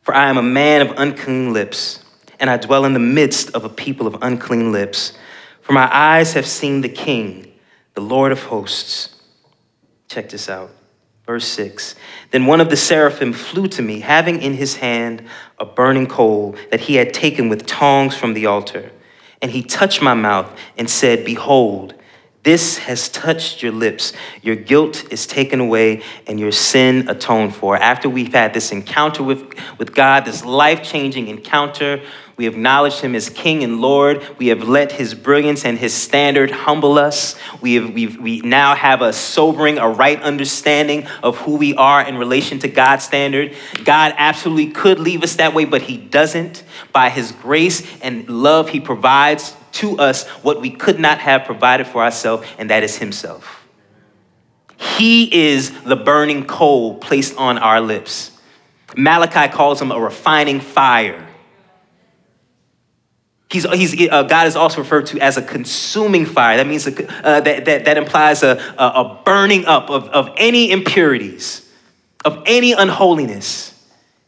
for 0.02 0.14
I 0.14 0.28
am 0.28 0.36
a 0.36 0.42
man 0.42 0.82
of 0.82 0.92
unclean 0.98 1.52
lips, 1.52 2.00
and 2.38 2.50
I 2.50 2.56
dwell 2.56 2.84
in 2.84 2.92
the 2.92 2.98
midst 2.98 3.50
of 3.50 3.64
a 3.64 3.68
people 3.68 4.06
of 4.06 4.18
unclean 4.22 4.72
lips. 4.72 5.12
For 5.60 5.72
my 5.72 5.88
eyes 5.94 6.34
have 6.34 6.46
seen 6.46 6.80
the 6.80 6.88
King, 6.88 7.52
the 7.94 8.00
Lord 8.00 8.32
of 8.32 8.42
hosts. 8.42 9.20
Check 10.08 10.28
this 10.28 10.48
out. 10.48 10.70
Verse 11.24 11.46
6 11.46 11.94
Then 12.32 12.46
one 12.46 12.60
of 12.60 12.68
the 12.68 12.76
seraphim 12.76 13.32
flew 13.32 13.68
to 13.68 13.82
me, 13.82 14.00
having 14.00 14.42
in 14.42 14.54
his 14.54 14.76
hand 14.76 15.24
a 15.58 15.64
burning 15.64 16.06
coal 16.06 16.56
that 16.70 16.80
he 16.80 16.96
had 16.96 17.14
taken 17.14 17.48
with 17.48 17.66
tongs 17.66 18.16
from 18.16 18.34
the 18.34 18.46
altar. 18.46 18.90
And 19.40 19.50
he 19.50 19.62
touched 19.62 20.02
my 20.02 20.14
mouth 20.14 20.56
and 20.76 20.90
said, 20.90 21.24
Behold, 21.24 21.94
this 22.42 22.78
has 22.78 23.08
touched 23.08 23.62
your 23.62 23.70
lips. 23.70 24.12
Your 24.42 24.56
guilt 24.56 25.12
is 25.12 25.26
taken 25.28 25.60
away 25.60 26.02
and 26.26 26.40
your 26.40 26.50
sin 26.50 27.08
atoned 27.08 27.54
for. 27.54 27.76
After 27.76 28.08
we've 28.08 28.32
had 28.32 28.52
this 28.52 28.72
encounter 28.72 29.22
with, 29.22 29.54
with 29.78 29.94
God, 29.94 30.24
this 30.24 30.44
life 30.44 30.82
changing 30.82 31.28
encounter, 31.28 32.02
we 32.36 32.48
acknowledge 32.48 32.98
him 32.98 33.14
as 33.14 33.30
King 33.30 33.62
and 33.62 33.80
Lord. 33.80 34.26
We 34.38 34.48
have 34.48 34.68
let 34.68 34.90
his 34.90 35.14
brilliance 35.14 35.64
and 35.64 35.78
his 35.78 35.94
standard 35.94 36.50
humble 36.50 36.98
us. 36.98 37.36
We, 37.60 37.74
have, 37.74 37.94
we 37.94 38.08
we 38.08 38.40
now 38.40 38.74
have 38.74 39.02
a 39.02 39.12
sobering, 39.12 39.78
a 39.78 39.88
right 39.88 40.20
understanding 40.20 41.06
of 41.22 41.36
who 41.36 41.56
we 41.56 41.76
are 41.76 42.02
in 42.02 42.16
relation 42.16 42.58
to 42.60 42.68
God's 42.68 43.04
standard. 43.04 43.54
God 43.84 44.14
absolutely 44.16 44.72
could 44.72 44.98
leave 44.98 45.22
us 45.22 45.36
that 45.36 45.54
way, 45.54 45.64
but 45.64 45.82
he 45.82 45.96
doesn't. 45.96 46.64
By 46.92 47.10
his 47.10 47.30
grace 47.30 47.86
and 48.00 48.28
love, 48.28 48.70
he 48.70 48.80
provides 48.80 49.54
to 49.72 49.98
us 49.98 50.26
what 50.42 50.60
we 50.60 50.70
could 50.70 51.00
not 51.00 51.18
have 51.18 51.44
provided 51.44 51.86
for 51.86 52.02
ourselves, 52.02 52.46
and 52.58 52.70
that 52.70 52.82
is 52.82 52.98
Himself. 52.98 53.62
He 54.82 55.52
is 55.52 55.70
the 55.82 55.96
burning 55.96 56.44
coal 56.44 56.96
placed 56.96 57.36
on 57.36 57.58
our 57.58 57.80
lips. 57.80 58.32
Malachi 58.96 59.52
calls 59.52 59.80
him 59.80 59.92
a 59.92 59.98
refining 59.98 60.60
fire. 60.60 61.28
He's, 63.50 63.64
he's, 63.70 64.10
uh, 64.10 64.22
God 64.24 64.46
is 64.46 64.56
also 64.56 64.80
referred 64.80 65.06
to 65.06 65.20
as 65.20 65.36
a 65.36 65.42
consuming 65.42 66.24
fire. 66.24 66.56
That 66.56 66.66
means 66.66 66.86
a, 66.86 67.26
uh, 67.26 67.40
that, 67.40 67.64
that, 67.66 67.84
that 67.84 67.96
implies 67.96 68.42
a, 68.42 68.58
a, 68.78 69.20
burning 69.24 69.66
up 69.66 69.90
of, 69.90 70.08
of 70.08 70.30
any 70.36 70.70
impurities, 70.70 71.70
of 72.24 72.42
any 72.46 72.72
unholiness. 72.72 73.71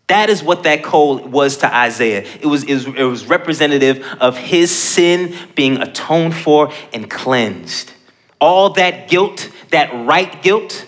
That 0.09 0.29
is 0.29 0.43
what 0.43 0.65
that 0.65 0.83
coal 0.83 1.19
was 1.19 1.59
to 1.59 1.75
Isaiah. 1.75 2.27
It 2.41 2.47
was, 2.47 2.65
it 2.65 2.75
was, 2.75 2.87
it 2.87 3.05
was 3.05 3.27
representative 3.27 4.05
of 4.21 4.37
his 4.37 4.77
sin 4.77 5.35
being 5.55 5.79
atoned 5.79 6.35
for 6.35 6.73
and 6.93 7.11
cleansed. 7.11 7.93
All 8.41 8.71
that 8.71 9.09
guilt, 9.09 9.51
that 9.71 9.91
right 10.07 10.43
guilt 10.43 10.87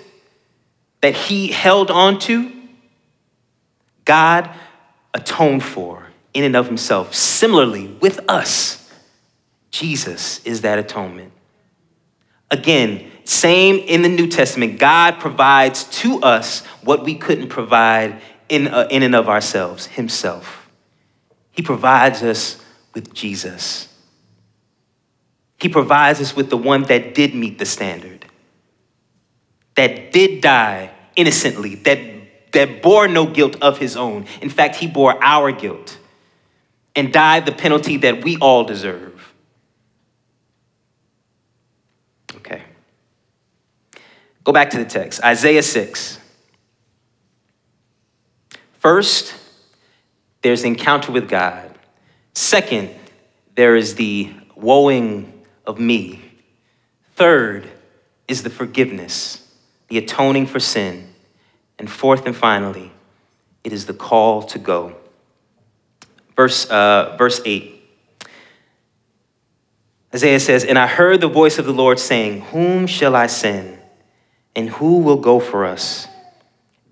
that 1.00 1.14
he 1.14 1.48
held 1.48 1.90
on 1.90 2.18
to, 2.20 2.52
God 4.04 4.50
atoned 5.14 5.64
for 5.64 6.06
in 6.34 6.44
and 6.44 6.54
of 6.54 6.66
himself. 6.66 7.14
Similarly, 7.14 7.88
with 8.00 8.20
us, 8.28 8.90
Jesus 9.70 10.44
is 10.44 10.60
that 10.60 10.78
atonement. 10.78 11.32
Again, 12.50 13.10
same 13.24 13.76
in 13.76 14.02
the 14.02 14.08
New 14.08 14.28
Testament, 14.28 14.78
God 14.78 15.18
provides 15.18 15.84
to 15.84 16.20
us 16.20 16.64
what 16.82 17.02
we 17.02 17.14
couldn't 17.14 17.48
provide 17.48 18.20
in, 18.48 18.68
uh, 18.68 18.88
in 18.90 19.02
and 19.02 19.14
of 19.14 19.28
ourselves, 19.28 19.86
Himself. 19.86 20.68
He 21.50 21.62
provides 21.62 22.22
us 22.22 22.62
with 22.94 23.14
Jesus. 23.14 23.88
He 25.58 25.68
provides 25.68 26.20
us 26.20 26.36
with 26.36 26.50
the 26.50 26.56
one 26.56 26.82
that 26.84 27.14
did 27.14 27.34
meet 27.34 27.58
the 27.58 27.64
standard, 27.64 28.26
that 29.74 30.12
did 30.12 30.42
die 30.42 30.90
innocently, 31.16 31.76
that, 31.76 31.98
that 32.52 32.82
bore 32.82 33.08
no 33.08 33.26
guilt 33.26 33.56
of 33.62 33.78
his 33.78 33.96
own. 33.96 34.26
In 34.42 34.50
fact, 34.50 34.76
he 34.76 34.86
bore 34.86 35.22
our 35.22 35.50
guilt 35.50 35.98
and 36.94 37.12
died 37.12 37.46
the 37.46 37.52
penalty 37.52 37.96
that 37.98 38.22
we 38.22 38.36
all 38.36 38.64
deserve. 38.64 39.34
Okay. 42.36 42.62
Go 44.44 44.52
back 44.52 44.70
to 44.70 44.78
the 44.78 44.84
text 44.84 45.22
Isaiah 45.24 45.62
6. 45.62 46.20
First, 48.86 49.34
there's 50.42 50.62
encounter 50.62 51.10
with 51.10 51.28
God. 51.28 51.76
Second, 52.34 52.94
there 53.56 53.74
is 53.74 53.96
the 53.96 54.32
woeing 54.56 55.32
of 55.66 55.80
me. 55.80 56.22
Third 57.16 57.68
is 58.28 58.44
the 58.44 58.48
forgiveness, 58.48 59.44
the 59.88 59.98
atoning 59.98 60.46
for 60.46 60.60
sin. 60.60 61.12
And 61.80 61.90
fourth 61.90 62.26
and 62.26 62.36
finally, 62.36 62.92
it 63.64 63.72
is 63.72 63.86
the 63.86 63.92
call 63.92 64.44
to 64.44 64.58
go. 64.60 64.94
Verse, 66.36 66.70
uh, 66.70 67.16
verse 67.18 67.40
8. 67.44 67.82
Isaiah 70.14 70.38
says, 70.38 70.62
And 70.62 70.78
I 70.78 70.86
heard 70.86 71.20
the 71.20 71.26
voice 71.26 71.58
of 71.58 71.66
the 71.66 71.72
Lord 71.72 71.98
saying, 71.98 72.42
Whom 72.52 72.86
shall 72.86 73.16
I 73.16 73.26
send? 73.26 73.80
And 74.54 74.70
who 74.70 74.98
will 74.98 75.16
go 75.16 75.40
for 75.40 75.64
us? 75.64 76.06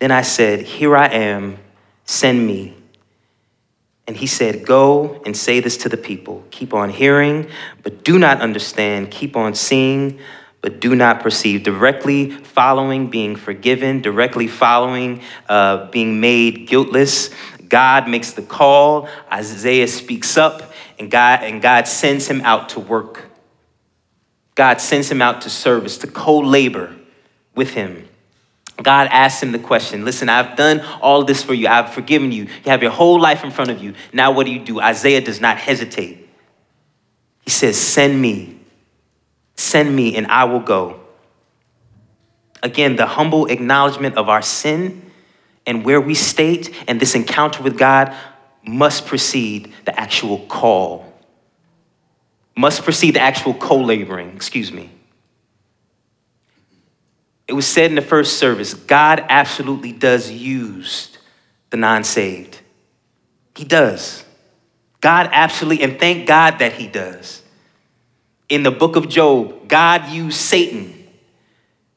Then 0.00 0.10
I 0.10 0.22
said, 0.22 0.62
Here 0.62 0.96
I 0.96 1.06
am 1.06 1.58
Send 2.04 2.46
me. 2.46 2.74
And 4.06 4.16
he 4.16 4.26
said, 4.26 4.66
Go 4.66 5.22
and 5.24 5.36
say 5.36 5.60
this 5.60 5.76
to 5.78 5.88
the 5.88 5.96
people. 5.96 6.44
Keep 6.50 6.74
on 6.74 6.90
hearing, 6.90 7.48
but 7.82 8.04
do 8.04 8.18
not 8.18 8.40
understand. 8.40 9.10
Keep 9.10 9.36
on 9.36 9.54
seeing, 9.54 10.18
but 10.60 10.80
do 10.80 10.94
not 10.94 11.20
perceive. 11.20 11.62
Directly 11.62 12.30
following 12.30 13.08
being 13.08 13.36
forgiven, 13.36 14.02
directly 14.02 14.46
following 14.46 15.22
uh, 15.48 15.90
being 15.90 16.20
made 16.20 16.68
guiltless. 16.68 17.30
God 17.68 18.08
makes 18.08 18.32
the 18.32 18.42
call, 18.42 19.08
Isaiah 19.32 19.88
speaks 19.88 20.36
up, 20.36 20.72
and 20.98 21.10
God, 21.10 21.42
and 21.42 21.60
God 21.62 21.88
sends 21.88 22.28
him 22.28 22.40
out 22.42 22.70
to 22.70 22.80
work. 22.80 23.24
God 24.54 24.80
sends 24.80 25.10
him 25.10 25.20
out 25.20 25.40
to 25.42 25.50
service, 25.50 25.98
to 25.98 26.06
co 26.06 26.38
labor 26.38 26.94
with 27.54 27.70
him. 27.70 28.08
God 28.82 29.08
asks 29.10 29.42
him 29.42 29.52
the 29.52 29.58
question 29.58 30.04
Listen, 30.04 30.28
I've 30.28 30.56
done 30.56 30.80
all 31.00 31.24
this 31.24 31.42
for 31.42 31.54
you. 31.54 31.68
I've 31.68 31.92
forgiven 31.92 32.32
you. 32.32 32.44
You 32.44 32.70
have 32.70 32.82
your 32.82 32.90
whole 32.90 33.20
life 33.20 33.44
in 33.44 33.50
front 33.50 33.70
of 33.70 33.82
you. 33.82 33.94
Now, 34.12 34.32
what 34.32 34.46
do 34.46 34.52
you 34.52 34.64
do? 34.64 34.80
Isaiah 34.80 35.20
does 35.20 35.40
not 35.40 35.58
hesitate. 35.58 36.28
He 37.42 37.50
says, 37.50 37.78
Send 37.78 38.20
me. 38.20 38.58
Send 39.56 39.94
me, 39.94 40.16
and 40.16 40.26
I 40.26 40.44
will 40.44 40.60
go. 40.60 41.00
Again, 42.62 42.96
the 42.96 43.06
humble 43.06 43.46
acknowledgement 43.46 44.16
of 44.16 44.28
our 44.28 44.42
sin 44.42 45.10
and 45.66 45.84
where 45.84 46.00
we 46.00 46.14
state 46.14 46.74
and 46.88 46.98
this 46.98 47.14
encounter 47.14 47.62
with 47.62 47.78
God 47.78 48.14
must 48.66 49.06
precede 49.06 49.72
the 49.84 49.98
actual 49.98 50.38
call, 50.46 51.12
must 52.56 52.82
precede 52.82 53.14
the 53.14 53.20
actual 53.20 53.54
co 53.54 53.76
laboring, 53.76 54.34
excuse 54.34 54.72
me. 54.72 54.93
It 57.46 57.52
was 57.52 57.66
said 57.66 57.90
in 57.90 57.94
the 57.94 58.02
first 58.02 58.38
service 58.38 58.74
God 58.74 59.24
absolutely 59.28 59.92
does 59.92 60.30
use 60.30 61.16
the 61.70 61.76
non 61.76 62.04
saved. 62.04 62.60
He 63.56 63.64
does. 63.64 64.24
God 65.00 65.28
absolutely, 65.32 65.84
and 65.84 65.98
thank 66.00 66.26
God 66.26 66.58
that 66.60 66.72
He 66.72 66.86
does. 66.88 67.42
In 68.48 68.62
the 68.62 68.70
book 68.70 68.96
of 68.96 69.08
Job, 69.08 69.68
God 69.68 70.08
used 70.08 70.36
Satan 70.36 70.94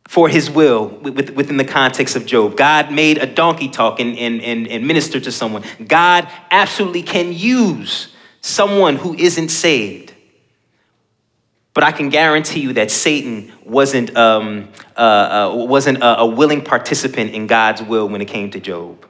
for 0.08 0.30
his 0.30 0.50
will 0.50 0.88
within 0.88 1.58
the 1.58 1.66
context 1.66 2.16
of 2.16 2.26
Job. 2.26 2.56
God 2.56 2.92
made 2.92 3.18
a 3.18 3.26
donkey 3.26 3.68
talk 3.68 4.00
and, 4.00 4.18
and, 4.18 4.42
and, 4.42 4.68
and 4.68 4.88
minister 4.88 5.20
to 5.20 5.32
someone. 5.32 5.64
God 5.86 6.28
absolutely 6.50 7.04
can 7.04 7.34
use 7.34 8.14
someone 8.40 8.96
who 8.96 9.14
isn't 9.16 9.50
saved. 9.50 10.14
But 11.78 11.84
I 11.84 11.92
can 11.92 12.10
guarantee 12.10 12.62
you 12.62 12.74
that 12.74 12.90
Satan 12.90 13.54
wasn't, 13.64 14.18
um, 14.18 14.70
uh, 14.98 15.52
uh, 15.54 15.56
wasn't 15.68 16.00
a, 16.00 16.22
a 16.22 16.26
willing 16.26 16.64
participant 16.64 17.36
in 17.36 17.46
God's 17.46 17.84
will 17.84 18.10
when 18.10 18.20
it 18.20 18.26
came 18.26 18.50
to 18.50 18.60
Job. 18.60 19.06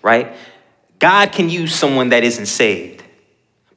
Right? 0.00 0.32
God 1.00 1.32
can 1.32 1.50
use 1.50 1.74
someone 1.74 2.10
that 2.10 2.22
isn't 2.22 2.46
saved 2.46 3.02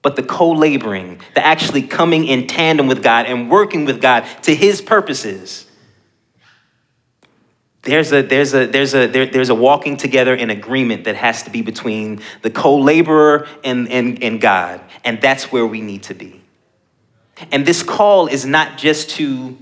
but 0.03 0.17
the 0.17 0.21
co 0.21 0.51
laboring, 0.51 1.19
the 1.33 1.43
actually 1.43 1.81
coming 1.81 2.27
in 2.27 2.45
tandem 2.45 2.85
with 2.85 3.01
God 3.01 3.25
and 3.25 3.49
working 3.49 3.85
with 3.85 3.99
God 3.99 4.27
to 4.43 4.53
his 4.53 4.79
purposes. 4.79 5.65
There's 7.81 8.13
a, 8.13 8.21
there's, 8.21 8.53
a, 8.53 8.67
there's, 8.67 8.93
a, 8.93 9.07
there, 9.07 9.25
there's 9.25 9.49
a 9.49 9.55
walking 9.55 9.97
together 9.97 10.35
in 10.35 10.51
agreement 10.51 11.05
that 11.05 11.15
has 11.15 11.41
to 11.41 11.49
be 11.49 11.63
between 11.63 12.21
the 12.43 12.51
co 12.51 12.77
laborer 12.77 13.47
and, 13.63 13.89
and, 13.89 14.21
and 14.23 14.39
God. 14.39 14.79
And 15.03 15.19
that's 15.19 15.51
where 15.51 15.65
we 15.65 15.81
need 15.81 16.03
to 16.03 16.13
be. 16.13 16.38
And 17.51 17.65
this 17.65 17.83
call 17.83 18.27
is 18.27 18.45
not 18.45 18.77
just 18.77 19.11
to 19.11 19.57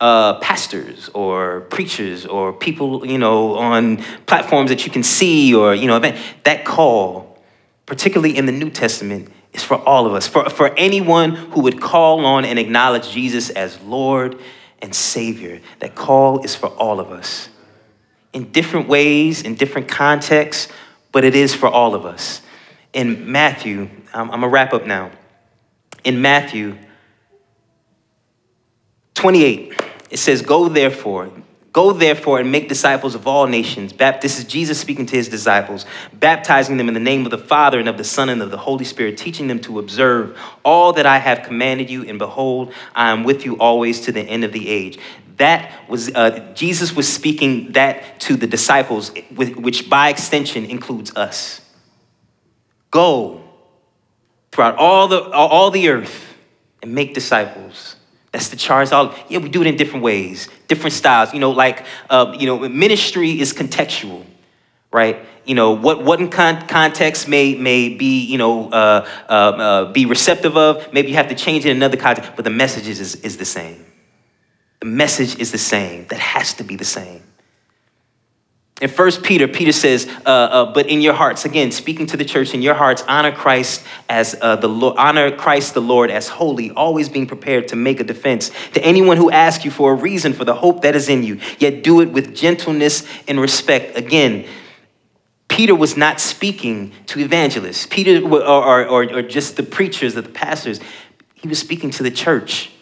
uh, 0.00 0.38
pastors 0.40 1.08
or 1.10 1.62
preachers 1.62 2.26
or 2.26 2.52
people, 2.52 3.06
you 3.06 3.18
know, 3.18 3.54
on 3.56 3.98
platforms 4.26 4.70
that 4.70 4.84
you 4.84 4.92
can 4.92 5.02
see 5.02 5.54
or, 5.54 5.74
you 5.74 5.86
know, 5.86 5.98
that 5.98 6.64
call, 6.64 7.38
particularly 7.86 8.36
in 8.36 8.46
the 8.46 8.52
New 8.52 8.70
Testament, 8.70 9.30
is 9.52 9.62
for 9.62 9.76
all 9.76 10.06
of 10.06 10.14
us, 10.14 10.26
for, 10.26 10.50
for 10.50 10.74
anyone 10.76 11.30
who 11.32 11.62
would 11.62 11.80
call 11.80 12.26
on 12.26 12.44
and 12.44 12.58
acknowledge 12.58 13.10
Jesus 13.10 13.50
as 13.50 13.80
Lord 13.82 14.38
and 14.82 14.94
Savior. 14.94 15.60
That 15.78 15.94
call 15.94 16.44
is 16.44 16.54
for 16.54 16.68
all 16.68 17.00
of 17.00 17.10
us 17.10 17.48
in 18.34 18.50
different 18.50 18.88
ways, 18.88 19.42
in 19.42 19.54
different 19.54 19.88
contexts, 19.88 20.70
but 21.12 21.24
it 21.24 21.36
is 21.36 21.54
for 21.54 21.68
all 21.68 21.94
of 21.94 22.04
us. 22.04 22.42
In 22.92 23.30
Matthew, 23.30 23.88
I'm, 24.12 24.30
I'm 24.30 24.40
gonna 24.40 24.48
wrap 24.48 24.74
up 24.74 24.86
now. 24.86 25.12
In 26.02 26.20
Matthew 26.20 26.76
28, 29.14 29.80
it 30.10 30.18
says, 30.18 30.42
Go 30.42 30.68
therefore, 30.68 31.30
Go 31.74 31.92
therefore 31.92 32.38
and 32.38 32.52
make 32.52 32.68
disciples 32.68 33.16
of 33.16 33.26
all 33.26 33.48
nations. 33.48 33.92
This 33.92 34.38
is 34.38 34.44
Jesus 34.44 34.78
speaking 34.78 35.06
to 35.06 35.16
his 35.16 35.28
disciples, 35.28 35.86
baptizing 36.12 36.76
them 36.76 36.86
in 36.86 36.94
the 36.94 37.00
name 37.00 37.24
of 37.24 37.32
the 37.32 37.38
Father 37.38 37.80
and 37.80 37.88
of 37.88 37.98
the 37.98 38.04
Son 38.04 38.28
and 38.28 38.40
of 38.40 38.52
the 38.52 38.56
Holy 38.56 38.84
Spirit, 38.84 39.18
teaching 39.18 39.48
them 39.48 39.58
to 39.62 39.80
observe 39.80 40.38
all 40.64 40.92
that 40.92 41.04
I 41.04 41.18
have 41.18 41.42
commanded 41.42 41.90
you. 41.90 42.04
And 42.04 42.16
behold, 42.16 42.72
I 42.94 43.10
am 43.10 43.24
with 43.24 43.44
you 43.44 43.58
always 43.58 44.02
to 44.02 44.12
the 44.12 44.20
end 44.20 44.44
of 44.44 44.52
the 44.52 44.68
age. 44.68 45.00
That 45.38 45.72
was, 45.88 46.14
uh, 46.14 46.52
Jesus 46.54 46.94
was 46.94 47.12
speaking 47.12 47.72
that 47.72 48.20
to 48.20 48.36
the 48.36 48.46
disciples, 48.46 49.10
which 49.34 49.90
by 49.90 50.10
extension 50.10 50.66
includes 50.66 51.16
us. 51.16 51.60
Go 52.92 53.42
throughout 54.52 54.76
all 54.76 55.08
the, 55.08 55.28
all 55.32 55.72
the 55.72 55.88
earth 55.88 56.24
and 56.82 56.94
make 56.94 57.14
disciples 57.14 57.96
that's 58.34 58.48
the 58.48 58.56
charge. 58.56 58.90
All 58.90 59.14
yeah, 59.28 59.38
we 59.38 59.48
do 59.48 59.60
it 59.60 59.68
in 59.68 59.76
different 59.76 60.02
ways, 60.02 60.48
different 60.66 60.92
styles. 60.92 61.32
You 61.32 61.38
know, 61.38 61.52
like 61.52 61.86
uh, 62.10 62.34
you 62.36 62.46
know, 62.46 62.68
ministry 62.68 63.40
is 63.40 63.52
contextual, 63.52 64.26
right? 64.90 65.24
You 65.44 65.54
know, 65.54 65.70
what 65.70 66.02
what 66.02 66.20
in 66.20 66.30
con- 66.30 66.66
context 66.66 67.28
may 67.28 67.54
may 67.54 67.90
be 67.90 68.24
you 68.24 68.36
know 68.36 68.70
uh, 68.70 69.08
uh, 69.28 69.32
uh, 69.32 69.92
be 69.92 70.04
receptive 70.04 70.56
of. 70.56 70.92
Maybe 70.92 71.10
you 71.10 71.14
have 71.14 71.28
to 71.28 71.36
change 71.36 71.64
it 71.64 71.70
in 71.70 71.76
another 71.76 71.96
context, 71.96 72.32
but 72.34 72.44
the 72.44 72.50
message 72.50 72.88
is 72.88 73.14
is 73.22 73.36
the 73.36 73.44
same. 73.44 73.86
The 74.80 74.86
message 74.86 75.38
is 75.38 75.52
the 75.52 75.58
same. 75.58 76.06
That 76.08 76.18
has 76.18 76.54
to 76.54 76.64
be 76.64 76.74
the 76.74 76.84
same. 76.84 77.22
In 78.80 78.88
First 78.88 79.22
Peter, 79.22 79.46
Peter 79.46 79.70
says, 79.70 80.08
uh, 80.26 80.28
uh, 80.28 80.72
"But 80.72 80.88
in 80.88 81.00
your 81.00 81.14
hearts, 81.14 81.44
again, 81.44 81.70
speaking 81.70 82.06
to 82.06 82.16
the 82.16 82.24
church, 82.24 82.54
in 82.54 82.60
your 82.60 82.74
hearts, 82.74 83.04
honor 83.06 83.30
Christ 83.30 83.84
as 84.08 84.34
uh, 84.40 84.56
the 84.56 84.68
Lord, 84.68 84.96
honor 84.98 85.30
Christ 85.30 85.74
the 85.74 85.80
Lord 85.80 86.10
as 86.10 86.26
holy, 86.26 86.72
always 86.72 87.08
being 87.08 87.28
prepared 87.28 87.68
to 87.68 87.76
make 87.76 88.00
a 88.00 88.04
defense 88.04 88.50
to 88.72 88.84
anyone 88.84 89.16
who 89.16 89.30
asks 89.30 89.64
you 89.64 89.70
for 89.70 89.92
a 89.92 89.94
reason 89.94 90.32
for 90.32 90.44
the 90.44 90.54
hope 90.54 90.82
that 90.82 90.96
is 90.96 91.08
in 91.08 91.22
you. 91.22 91.38
Yet 91.60 91.84
do 91.84 92.00
it 92.00 92.10
with 92.10 92.34
gentleness 92.34 93.06
and 93.28 93.40
respect." 93.40 93.96
Again, 93.96 94.44
Peter 95.46 95.74
was 95.74 95.96
not 95.96 96.18
speaking 96.18 96.90
to 97.06 97.20
evangelists, 97.20 97.86
Peter 97.86 98.26
or, 98.26 98.84
or, 98.88 99.12
or, 99.12 99.22
just 99.22 99.56
the 99.56 99.62
preachers 99.62 100.16
or 100.16 100.22
the 100.22 100.28
pastors. 100.28 100.80
He 101.34 101.46
was 101.46 101.60
speaking 101.60 101.92
to 101.92 102.02
the 102.02 102.10
church. 102.10 102.72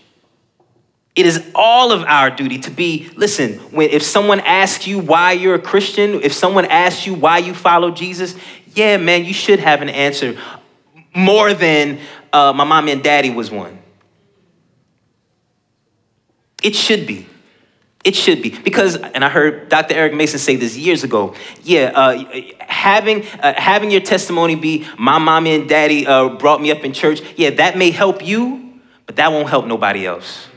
It 1.15 1.27
is 1.27 1.51
all 1.55 1.93
of 1.93 2.05
our 2.05 2.31
duty 2.31 2.59
to 2.61 2.71
be, 2.71 3.11
listen, 3.17 3.55
when, 3.71 3.91
if 3.91 4.03
someone 4.03 4.41
asks 4.41 4.87
you 4.87 4.99
why 4.99 5.33
you're 5.33 5.55
a 5.55 5.61
Christian, 5.61 6.23
if 6.23 6.33
someone 6.33 6.65
asks 6.65 7.07
you 7.07 7.15
why 7.15 7.39
you 7.39 7.53
follow 7.53 7.91
Jesus, 7.91 8.35
yeah, 8.75 8.97
man, 8.97 9.25
you 9.25 9.35
should 9.35 9.59
have 9.59 9.83
an 9.83 9.91
answer 9.91 10.39
more 11.15 11.53
than 11.53 11.99
uh, 12.33 12.55
my 12.55 12.65
mom 12.65 12.89
and 12.89 13.03
daddy 13.03 13.29
was 13.29 13.51
one. 13.51 13.79
It 16.63 16.75
should 16.75 17.07
be. 17.07 17.27
It 18.05 18.17
should 18.17 18.41
be. 18.41 18.51
Because, 18.51 18.97
and 18.97 19.23
I 19.25 19.29
heard 19.29 19.69
Dr. 19.69 19.95
Eric 19.95 20.15
Mason 20.15 20.39
say 20.39 20.57
this 20.57 20.77
years 20.77 21.05
ago, 21.05 21.35
yeah, 21.63 21.93
uh, 21.95 22.25
having, 22.61 23.27
uh, 23.41 23.53
having 23.57 23.91
your 23.91 24.01
testimony 24.01 24.55
be, 24.55 24.87
my 24.99 25.19
mommy 25.19 25.55
and 25.55 25.69
daddy 25.69 26.07
uh, 26.07 26.31
brought 26.31 26.63
me 26.63 26.71
up 26.71 26.85
in 26.85 26.95
church, 26.95 27.21
yeah, 27.37 27.51
that 27.51 27.77
may 27.77 27.91
help 27.91 28.25
you, 28.25 28.81
but 29.07 29.17
that 29.17 29.31
won't 29.31 29.51
help 29.51 29.67
nobody 29.67 30.07
else. 30.07 30.49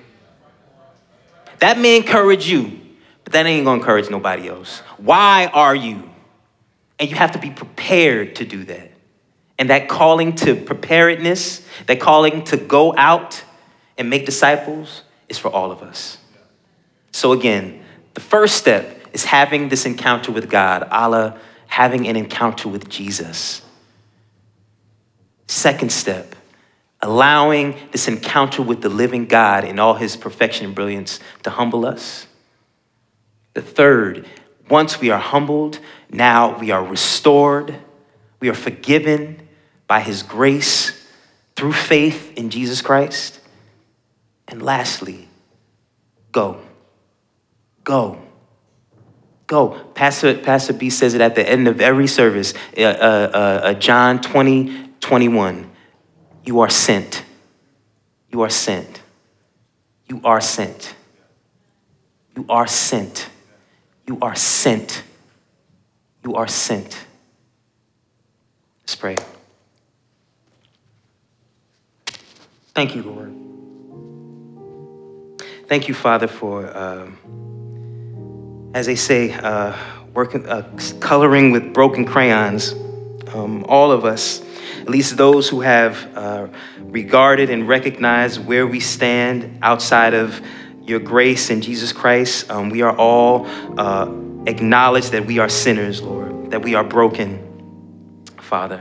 That 1.60 1.80
may 1.80 1.96
encourage 1.96 2.48
you, 2.48 2.80
but 3.24 3.34
that 3.34 3.46
ain't 3.46 3.65
gonna 3.65 3.80
encourage 3.80 4.10
nobody 4.10 4.50
else. 4.50 4.80
Why 4.98 5.50
are 5.54 5.76
you? 5.76 6.10
And 7.00 7.10
you 7.10 7.15
have 7.15 7.32
to 7.34 7.39
be 7.39 7.50
prepared 7.50 8.36
to 8.38 8.46
do 8.46 8.63
that. 8.65 8.91
And 9.58 9.70
that 9.70 9.88
calling 9.88 10.36
to 10.38 10.56
preparedness, 10.56 11.65
that 11.88 12.00
calling 12.00 12.44
to 12.46 12.58
go 12.58 12.96
out 12.96 13.44
and 13.98 14.10
make 14.10 14.26
disciples 14.26 15.04
is 15.30 15.38
for 15.38 15.50
all 15.50 15.72
of 15.72 15.82
us. 15.82 16.18
So, 17.12 17.32
again, 17.32 17.84
the 18.13 18.22
first 18.22 18.58
step 18.58 19.00
is 19.13 19.24
having 19.24 19.70
this 19.70 19.86
encounter 19.86 20.32
with 20.32 20.50
God, 20.50 20.84
Allah, 20.91 21.39
having 21.68 22.08
an 22.08 22.18
encounter 22.18 22.68
with 22.68 22.89
Jesus. 22.89 23.62
Second 25.48 25.91
step 25.91 26.35
allowing 27.06 27.78
this 27.91 28.08
encounter 28.08 28.63
with 28.63 28.82
the 28.82 28.89
living 28.89 29.28
God 29.28 29.63
in 29.63 29.78
all 29.78 29.94
his 29.94 30.18
perfection 30.18 30.66
and 30.66 30.74
brilliance 30.74 31.20
to 31.43 31.51
humble 31.51 31.86
us. 31.86 32.26
The 33.53 33.62
third, 33.62 34.28
once 34.72 34.99
we 34.99 35.12
are 35.12 35.20
humbled, 35.20 35.80
now 36.10 36.58
we 36.58 36.72
are 36.72 36.84
restored, 36.84 37.76
we 38.39 38.49
are 38.49 38.56
forgiven 38.56 39.47
by 39.86 39.99
his 39.99 40.24
grace 40.24 41.08
through 41.56 41.74
faith 41.74 42.34
in 42.38 42.49
Jesus 42.49 42.82
Christ. 42.82 43.39
And 44.47 44.64
lastly, 44.64 45.28
go. 46.32 46.60
Go. 47.84 48.20
Go. 49.45 49.80
Pastor, 49.93 50.39
Pastor 50.39 50.74
B 50.74 50.89
says 50.89 51.14
it 51.14 51.22
at 51.22 51.36
the 51.36 51.47
end 51.47 51.68
of 51.68 51.82
every 51.82 52.08
service, 52.08 52.56
uh, 52.76 52.82
uh, 52.82 52.84
uh, 52.84 53.74
John 53.76 54.22
20, 54.22 54.89
21. 55.01 55.74
You 56.46 56.60
are 56.60 56.70
sent. 56.70 57.24
You 58.32 58.41
are 58.41 58.50
sent. 58.50 59.02
You 60.08 60.22
are 60.24 60.41
sent. 60.41 60.93
You 62.36 62.46
are 62.50 62.68
sent. 62.68 63.30
You 64.08 64.18
are 64.22 64.36
sent. 64.36 65.04
You 66.24 66.36
are 66.36 66.48
sent. 66.48 67.06
Let's 68.84 68.96
pray. 68.96 69.16
Thank 72.76 72.96
you, 72.96 73.04
Lord. 73.04 73.34
Thank 75.68 75.88
you, 75.88 75.96
Father, 75.96 76.28
for, 76.28 76.68
uh, 76.68 77.10
as 78.76 78.86
they 78.86 78.96
say, 78.96 79.32
uh, 79.32 79.74
working, 80.14 80.46
uh, 80.46 80.70
coloring 81.00 81.52
with 81.52 81.74
broken 81.74 82.06
crayons. 82.06 82.74
Um, 83.34 83.66
all 83.68 83.91
of 83.91 84.06
us, 84.06 84.41
at 84.86 84.91
least 84.91 85.17
those 85.17 85.49
who 85.49 85.61
have 85.61 86.15
uh, 86.15 86.47
regarded 86.77 87.49
and 87.49 87.67
recognized 87.67 88.45
where 88.45 88.67
we 88.67 88.79
stand 88.79 89.57
outside 89.63 90.13
of 90.13 90.39
your 90.83 90.99
grace 90.99 91.49
in 91.49 91.59
Jesus 91.59 91.91
Christ, 91.91 92.51
um, 92.51 92.69
we 92.69 92.83
are 92.83 92.95
all 92.95 93.47
uh, 93.79 94.07
acknowledged 94.45 95.11
that 95.13 95.25
we 95.25 95.39
are 95.39 95.49
sinners, 95.49 96.03
Lord, 96.03 96.51
that 96.51 96.61
we 96.61 96.75
are 96.75 96.83
broken, 96.83 97.41
Father. 98.39 98.79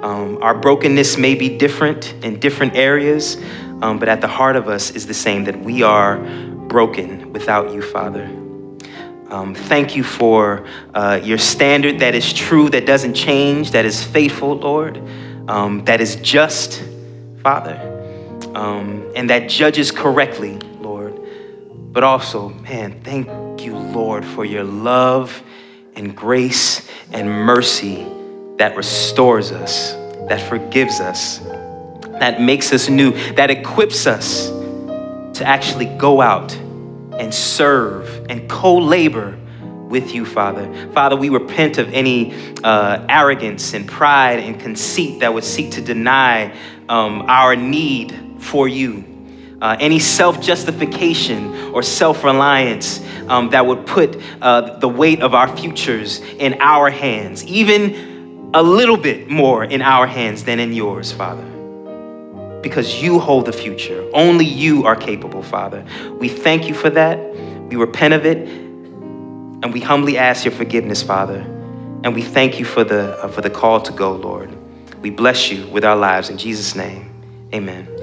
Um, 0.00 0.40
our 0.40 0.54
brokenness 0.54 1.18
may 1.18 1.34
be 1.34 1.58
different 1.58 2.14
in 2.24 2.38
different 2.38 2.76
areas, 2.76 3.36
um, 3.82 3.98
but 3.98 4.08
at 4.08 4.20
the 4.20 4.28
heart 4.28 4.54
of 4.54 4.68
us 4.68 4.92
is 4.92 5.08
the 5.08 5.14
same 5.14 5.42
that 5.42 5.58
we 5.58 5.82
are 5.82 6.18
broken 6.68 7.32
without 7.32 7.72
you, 7.72 7.82
Father. 7.82 8.26
Um, 9.28 9.56
thank 9.56 9.96
you 9.96 10.04
for 10.04 10.64
uh, 10.94 11.18
your 11.20 11.38
standard 11.38 11.98
that 11.98 12.14
is 12.14 12.32
true, 12.32 12.68
that 12.70 12.86
doesn't 12.86 13.14
change, 13.14 13.72
that 13.72 13.84
is 13.84 14.04
faithful, 14.04 14.56
Lord, 14.56 15.02
um, 15.48 15.84
that 15.84 16.00
is 16.00 16.16
just, 16.16 16.82
Father, 17.42 17.76
um, 18.54 19.10
and 19.14 19.30
that 19.30 19.48
judges 19.48 19.90
correctly, 19.90 20.58
Lord. 20.80 21.18
But 21.92 22.04
also, 22.04 22.50
man, 22.50 23.00
thank 23.02 23.28
you, 23.62 23.76
Lord, 23.76 24.24
for 24.24 24.44
your 24.44 24.64
love 24.64 25.42
and 25.94 26.16
grace 26.16 26.88
and 27.10 27.28
mercy 27.28 28.06
that 28.56 28.76
restores 28.76 29.52
us, 29.52 29.92
that 30.28 30.40
forgives 30.48 31.00
us, 31.00 31.38
that 32.20 32.40
makes 32.40 32.72
us 32.72 32.88
new, 32.88 33.12
that 33.34 33.50
equips 33.50 34.06
us 34.06 34.48
to 34.48 35.44
actually 35.44 35.86
go 35.86 36.20
out 36.20 36.54
and 37.18 37.32
serve 37.32 38.26
and 38.28 38.48
co 38.48 38.76
labor 38.76 39.38
with 39.92 40.14
you, 40.14 40.24
Father. 40.24 40.90
Father, 40.92 41.14
we 41.14 41.28
repent 41.28 41.76
of 41.76 41.92
any 41.92 42.34
uh, 42.64 43.06
arrogance 43.08 43.74
and 43.74 43.86
pride 43.86 44.40
and 44.40 44.58
conceit 44.58 45.20
that 45.20 45.32
would 45.32 45.44
seek 45.44 45.70
to 45.72 45.82
deny 45.82 46.52
um, 46.88 47.22
our 47.28 47.54
need 47.54 48.18
for 48.38 48.66
you. 48.66 49.04
Uh, 49.60 49.76
any 49.78 50.00
self 50.00 50.40
justification 50.40 51.54
or 51.72 51.82
self 51.84 52.24
reliance 52.24 53.00
um, 53.28 53.50
that 53.50 53.64
would 53.64 53.86
put 53.86 54.20
uh, 54.40 54.78
the 54.78 54.88
weight 54.88 55.20
of 55.20 55.34
our 55.34 55.54
futures 55.56 56.18
in 56.18 56.60
our 56.60 56.90
hands, 56.90 57.44
even 57.44 58.50
a 58.54 58.62
little 58.62 58.96
bit 58.96 59.30
more 59.30 59.62
in 59.62 59.82
our 59.82 60.06
hands 60.06 60.42
than 60.42 60.58
in 60.58 60.72
yours, 60.72 61.12
Father 61.12 61.52
because 62.62 63.02
you 63.02 63.18
hold 63.18 63.44
the 63.46 63.52
future. 63.52 64.08
Only 64.14 64.44
you 64.44 64.84
are 64.84 64.94
capable, 64.94 65.42
Father. 65.42 65.84
We 66.20 66.28
thank 66.28 66.68
you 66.68 66.74
for 66.74 66.90
that. 66.90 67.18
We 67.68 67.74
repent 67.74 68.14
of 68.14 68.24
it, 68.24 68.48
and 69.62 69.72
we 69.72 69.80
humbly 69.80 70.18
ask 70.18 70.44
your 70.44 70.52
forgiveness, 70.52 71.02
Father. 71.02 71.40
And 72.04 72.14
we 72.14 72.22
thank 72.22 72.58
you 72.58 72.64
for 72.64 72.82
the, 72.82 73.16
uh, 73.22 73.28
for 73.28 73.40
the 73.40 73.50
call 73.50 73.80
to 73.80 73.92
go, 73.92 74.12
Lord. 74.12 74.50
We 75.00 75.10
bless 75.10 75.50
you 75.50 75.66
with 75.68 75.84
our 75.84 75.96
lives 75.96 76.30
in 76.30 76.38
Jesus' 76.38 76.74
name. 76.74 77.10
Amen. 77.54 78.01